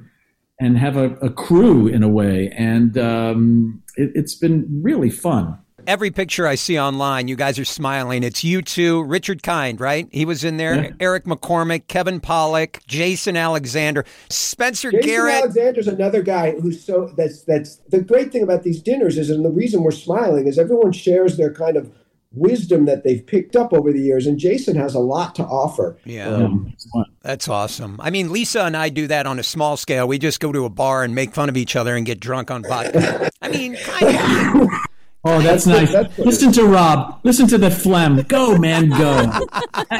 and 0.61 0.77
have 0.77 0.95
a, 0.95 1.15
a 1.15 1.29
crew 1.31 1.87
in 1.87 2.03
a 2.03 2.07
way, 2.07 2.53
and 2.55 2.95
um, 2.95 3.81
it, 3.97 4.11
it's 4.13 4.35
been 4.35 4.67
really 4.83 5.09
fun. 5.09 5.57
Every 5.87 6.11
picture 6.11 6.45
I 6.45 6.53
see 6.53 6.79
online, 6.79 7.27
you 7.27 7.35
guys 7.35 7.57
are 7.57 7.65
smiling. 7.65 8.21
It's 8.21 8.43
you 8.43 8.61
two, 8.61 9.01
Richard 9.01 9.41
Kind, 9.41 9.81
right? 9.81 10.07
He 10.11 10.25
was 10.25 10.43
in 10.43 10.57
there. 10.57 10.75
Yeah. 10.75 10.89
Eric 10.99 11.23
McCormack, 11.23 11.87
Kevin 11.87 12.21
Pollak, 12.21 12.85
Jason 12.85 13.35
Alexander, 13.35 14.05
Spencer 14.29 14.91
Jason 14.91 15.09
Garrett. 15.09 15.35
Alexander's 15.37 15.87
another 15.87 16.21
guy 16.21 16.51
who's 16.51 16.85
so 16.85 17.11
that's 17.17 17.41
that's 17.41 17.77
the 17.89 17.99
great 17.99 18.31
thing 18.31 18.43
about 18.43 18.61
these 18.61 18.83
dinners 18.83 19.17
is, 19.17 19.31
and 19.31 19.43
the 19.43 19.49
reason 19.49 19.81
we're 19.81 19.89
smiling 19.89 20.45
is 20.45 20.59
everyone 20.59 20.91
shares 20.91 21.37
their 21.37 21.51
kind 21.51 21.75
of 21.75 21.91
wisdom 22.33 22.85
that 22.85 23.03
they've 23.03 23.25
picked 23.25 23.55
up 23.55 23.73
over 23.73 23.91
the 23.91 23.99
years, 23.99 24.27
and 24.27 24.39
Jason 24.39 24.75
has 24.75 24.95
a 24.95 24.99
lot 24.99 25.35
to 25.35 25.43
offer. 25.43 25.97
Yeah. 26.05 26.27
Um. 26.27 26.73
That's 27.21 27.47
awesome. 27.47 27.97
I 27.99 28.09
mean, 28.09 28.31
Lisa 28.31 28.63
and 28.63 28.75
I 28.75 28.89
do 28.89 29.07
that 29.07 29.27
on 29.27 29.39
a 29.39 29.43
small 29.43 29.77
scale. 29.77 30.07
We 30.07 30.17
just 30.17 30.39
go 30.39 30.51
to 30.51 30.65
a 30.65 30.69
bar 30.69 31.03
and 31.03 31.13
make 31.13 31.33
fun 31.33 31.49
of 31.49 31.57
each 31.57 31.75
other 31.75 31.95
and 31.95 32.05
get 32.05 32.19
drunk 32.19 32.49
on 32.49 32.63
vodka. 32.63 33.29
I 33.41 33.49
mean, 33.49 33.75
kind 33.75 34.61
of. 34.61 34.69
Oh, 35.23 35.39
that's 35.39 35.67
nice. 35.67 35.91
that's 35.91 36.17
Listen 36.17 36.51
to 36.53 36.65
Rob. 36.65 37.19
Listen 37.23 37.45
to 37.47 37.57
the 37.59 37.69
phlegm. 37.69 38.23
Go, 38.23 38.57
man, 38.57 38.89
go. 38.89 39.29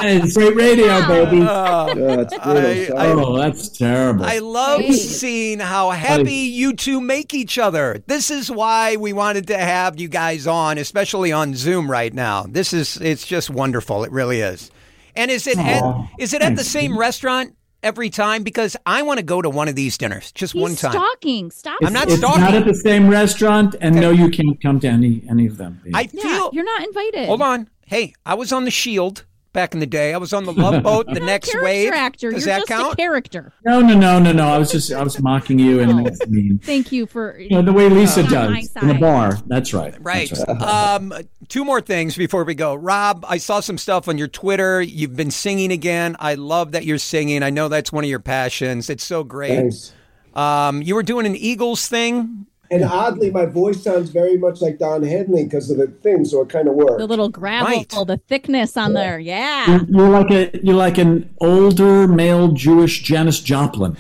It's 0.04 0.36
great 0.36 0.56
radio, 0.56 1.08
baby. 1.08 1.42
Uh, 1.44 1.94
it's 2.22 2.38
brutal. 2.38 2.66
I- 2.66 2.86
So- 2.88 2.96
I- 2.98 3.12
Oh, 3.12 3.38
that's 3.38 3.70
terrible. 3.70 4.26
I 4.26 4.40
love 4.40 4.84
seeing 4.96 5.60
how 5.60 5.92
happy 5.92 6.34
you 6.34 6.74
two 6.74 7.00
make 7.02 7.34
each 7.36 7.60
other. 7.60 8.02
This 8.08 8.32
is 8.32 8.50
why 8.50 8.96
we 8.96 9.14
wanted 9.14 9.48
to 9.48 9.58
have 9.60 10.00
you 10.00 10.08
guys 10.08 10.48
on, 10.48 10.78
especially 10.80 11.32
on 11.32 11.56
Zoom 11.56 11.90
right 11.92 12.14
now. 12.14 12.46
This 12.50 12.74
is 12.74 12.98
it's 12.98 13.26
just 13.28 13.50
wonderful. 13.52 14.04
It 14.04 14.12
really 14.12 14.42
is. 14.42 14.72
And 15.16 15.30
is 15.30 15.46
it 15.46 15.58
at, 15.60 15.84
is 16.20 16.34
it 16.34 16.42
at 16.42 16.56
the 16.56 16.64
same 16.64 16.98
restaurant 16.98 17.56
every 17.84 18.10
time? 18.10 18.44
Because 18.44 18.76
I 18.86 19.02
want 19.04 19.18
to 19.20 19.24
go 19.24 19.42
to 19.42 19.50
one 19.50 19.68
of 19.68 19.76
these 19.76 19.98
dinners 19.98 20.32
just 20.32 20.54
He's 20.54 20.62
one 20.62 20.76
time. 20.76 20.92
stalking. 20.92 21.52
Stop. 21.52 21.80
I'm 21.84 21.94
not 21.94 22.08
it's 22.08 22.18
stalking. 22.18 22.42
not 22.42 22.54
at 22.56 22.66
the 22.66 22.74
same 22.76 23.08
restaurant, 23.10 23.76
and 23.82 23.96
no, 23.96 24.12
you 24.12 24.30
can't 24.30 24.62
come 24.62 24.80
to 24.82 24.88
any 24.88 25.24
any 25.30 25.48
of 25.48 25.58
them. 25.58 25.82
I 25.94 26.10
Yeah, 26.12 26.22
feel. 26.24 26.50
you're 26.54 26.64
not 26.66 26.84
invited. 26.84 27.26
hold 27.28 27.42
on. 27.42 27.70
Hey, 27.86 28.14
I 28.26 28.36
was 28.36 28.52
on 28.52 28.64
the 28.66 28.72
Shield 28.72 29.26
back 29.54 29.74
in 29.74 29.80
the 29.80 29.86
day. 29.86 30.14
I 30.14 30.18
was 30.18 30.34
on 30.34 30.46
the 30.46 30.54
Love 30.62 30.84
Boat. 30.84 31.08
the 31.08 31.14
You're 31.14 31.24
a 31.24 31.26
next 31.26 31.52
character 31.52 31.66
wave. 31.66 31.94
actor. 31.94 32.32
Does 32.32 32.46
you're 32.46 32.54
that 32.56 32.60
just 32.60 32.68
count? 32.70 32.94
a 32.94 32.96
character. 32.96 33.54
no, 33.66 33.82
no, 33.82 33.96
no, 33.98 34.20
no, 34.20 34.32
no. 34.32 34.48
I 34.48 34.58
was 34.58 34.72
just 34.72 34.92
I 34.92 35.04
was 35.04 35.20
mocking 35.22 35.60
you, 35.60 35.80
and 35.82 36.08
it's 36.08 36.26
mean. 36.28 36.60
Thank 36.60 36.92
you 36.92 37.06
for. 37.06 37.40
You 37.40 37.50
know 37.50 37.62
the 37.62 37.74
way 37.74 37.90
Lisa 37.90 38.24
On 38.24 38.30
does 38.30 38.76
in 38.82 38.88
the 38.88 38.94
bar. 38.96 39.38
That's 39.48 39.74
right. 39.74 39.96
Right. 40.00 40.30
That's 40.30 40.46
right. 40.48 40.62
um, 40.96 41.14
two 41.48 41.66
more 41.66 41.82
things 41.82 42.16
before 42.16 42.44
we 42.44 42.56
go. 42.56 42.76
Rob, 42.76 43.26
I 43.28 43.38
saw 43.38 43.60
some 43.60 43.78
stuff 43.78 44.08
on 44.08 44.18
your 44.18 44.28
Twitter. 44.28 44.82
You've 44.82 45.16
been 45.16 45.32
singing 45.32 45.72
again. 45.72 46.16
I 46.20 46.36
love 46.36 46.72
that 46.72 46.86
you're 46.86 46.98
singing. 46.98 47.44
I 47.44 47.50
know 47.50 47.68
that's 47.68 47.92
one 47.92 48.04
of 48.04 48.10
your 48.10 48.20
passions. 48.20 48.90
It's 48.90 49.04
so 49.04 49.24
great. 49.24 49.56
Thanks. 49.56 49.94
Um, 50.34 50.82
you 50.82 50.96
were 50.96 51.04
doing 51.04 51.26
an 51.26 51.36
Eagles 51.36 51.88
thing. 51.88 52.46
And 52.72 52.84
oddly, 52.86 53.30
my 53.32 53.46
voice 53.46 53.84
sounds 53.84 54.10
very 54.12 54.38
much 54.38 54.62
like 54.62 54.80
Don 54.80 55.04
Henley 55.04 55.44
because 55.44 55.70
of 55.70 55.78
the 55.78 55.88
thing, 55.88 56.24
so 56.24 56.42
it 56.42 56.48
kind 56.50 56.70
of 56.70 56.74
works. 56.76 56.98
the 57.00 57.06
little 57.06 57.28
gravel, 57.30 57.68
Right. 57.68 57.90
the 57.90 58.20
thickness 58.30 58.78
on 58.78 58.94
there. 58.94 59.20
Yeah. 59.20 59.70
You're, 59.70 59.86
you're 59.90 60.10
like 60.10 60.32
a 60.32 60.60
you're 60.64 60.76
like 60.76 60.98
an 60.98 61.30
older 61.42 62.08
male 62.08 62.48
Jewish 62.54 63.02
Janis 63.04 63.42
Joplin. 63.42 63.98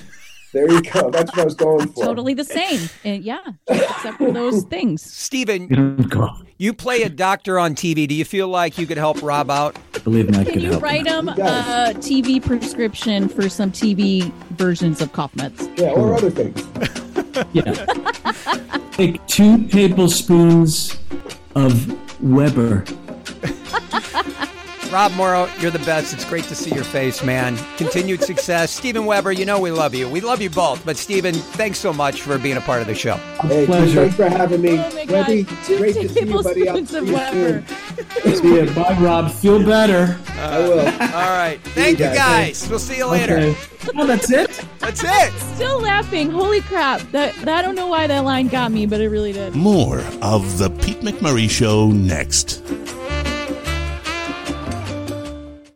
There 0.54 0.70
you 0.72 0.82
go. 0.82 1.10
That's 1.12 1.32
what 1.32 1.40
I 1.40 1.46
was 1.46 1.54
going 1.56 1.88
for. 1.90 2.04
Totally 2.06 2.34
the 2.34 2.44
same. 2.44 2.90
And 3.06 3.24
yeah. 3.24 3.40
Except 3.68 4.18
for 4.18 4.32
those 4.32 4.64
things. 4.70 5.02
Steven, 5.02 5.64
You 5.70 5.76
don't 5.76 6.10
go. 6.10 6.30
you 6.58 6.74
play 6.74 7.04
a 7.04 7.10
doctor 7.10 7.58
on 7.58 7.74
TV. 7.76 8.06
Do 8.08 8.16
you 8.16 8.26
feel 8.26 8.48
like 8.50 8.78
you 8.78 8.86
could 8.86 8.98
help 8.98 9.22
Rob 9.22 9.50
out? 9.50 9.78
Believe 10.04 10.30
me, 10.30 10.38
I 10.40 10.44
Can 10.44 10.54
could 10.54 10.62
you 10.62 10.72
help. 10.72 10.84
write 10.84 11.08
him 11.08 11.30
a. 11.30 11.34
TV 11.98 12.42
prescription 12.44 13.30
for 13.30 13.48
some 13.50 13.72
TV 13.72 14.30
versions 14.58 15.00
of 15.02 15.14
cough 15.14 15.34
meds? 15.36 15.78
Yeah, 15.80 15.92
or 15.92 16.14
other 16.16 16.30
things. 16.32 16.62
Yeah. 17.54 17.74
Take 18.92 19.26
two 19.28 19.68
tablespoons 19.68 20.98
of 21.56 22.22
Weber. 22.24 22.86
Rob 24.92 25.14
Morrow, 25.14 25.50
you're 25.60 25.72
the 25.72 25.80
best. 25.80 26.14
It's 26.14 26.26
great 26.26 26.44
to 26.46 26.56
see 26.56 26.76
your 26.76 26.84
face, 26.84 27.24
man. 27.24 27.58
Continued 27.78 28.22
success. 28.22 28.72
Steven 28.72 29.06
Weber, 29.06 29.32
you 29.32 29.46
know 29.46 29.58
we 29.58 29.72
love 29.72 29.96
you. 29.96 30.10
We 30.10 30.20
love 30.20 30.42
you 30.42 30.50
both. 30.50 30.84
But 30.86 30.98
Steven, 30.98 31.34
thanks 31.34 31.80
so 31.80 31.94
much 31.94 32.22
for 32.24 32.38
being 32.38 32.58
a 32.58 32.62
part 32.62 32.82
of 32.82 32.88
the 32.88 32.94
show. 32.96 33.16
Hey, 33.42 33.66
Pleasure. 33.66 34.02
thanks 34.02 34.16
for 34.18 34.28
having 34.30 34.62
me. 34.62 34.72
Oh 34.80 34.94
my 34.94 35.06
God. 35.06 35.28
Webby, 35.30 35.46
Two 35.64 35.78
great 35.78 35.96
to 35.96 36.10
see 36.10 36.26
you, 36.28 36.44
buddy. 36.44 36.68
I'll 36.68 36.76
tablespoons 36.76 36.90
see 36.90 36.98
of 36.98 37.08
you 37.08 37.14
Weber. 37.14 37.66
soon. 37.66 37.91
See 38.24 38.58
ya. 38.58 38.74
Bye, 38.74 38.98
Rob. 39.00 39.32
Feel 39.32 39.64
better. 39.64 40.20
I 40.38 40.60
will. 40.60 40.80
All 40.80 41.32
right. 41.38 41.60
Thank 41.64 42.00
you 42.00 42.06
guys. 42.06 42.18
guys. 42.18 42.70
We'll 42.70 42.80
see 42.80 42.98
you 42.98 43.06
later. 43.08 43.38
Okay. 43.38 43.58
Oh, 43.96 44.06
that's 44.06 44.30
it. 44.32 44.64
That's 44.80 45.02
it. 45.04 45.32
Still 45.56 45.80
laughing. 45.80 46.30
Holy 46.30 46.62
crap. 46.62 47.02
That, 47.12 47.34
that 47.36 47.50
I 47.50 47.62
don't 47.62 47.76
know 47.76 47.88
why 47.88 48.08
that 48.08 48.24
line 48.24 48.48
got 48.48 48.72
me, 48.72 48.86
but 48.86 49.02
it 49.02 49.10
really 49.10 49.34
did. 49.34 49.56
More 49.56 50.00
of 50.22 50.58
The 50.58 50.70
Pete 50.70 51.02
McMurray 51.02 51.50
Show 51.50 51.90
next. 51.92 52.64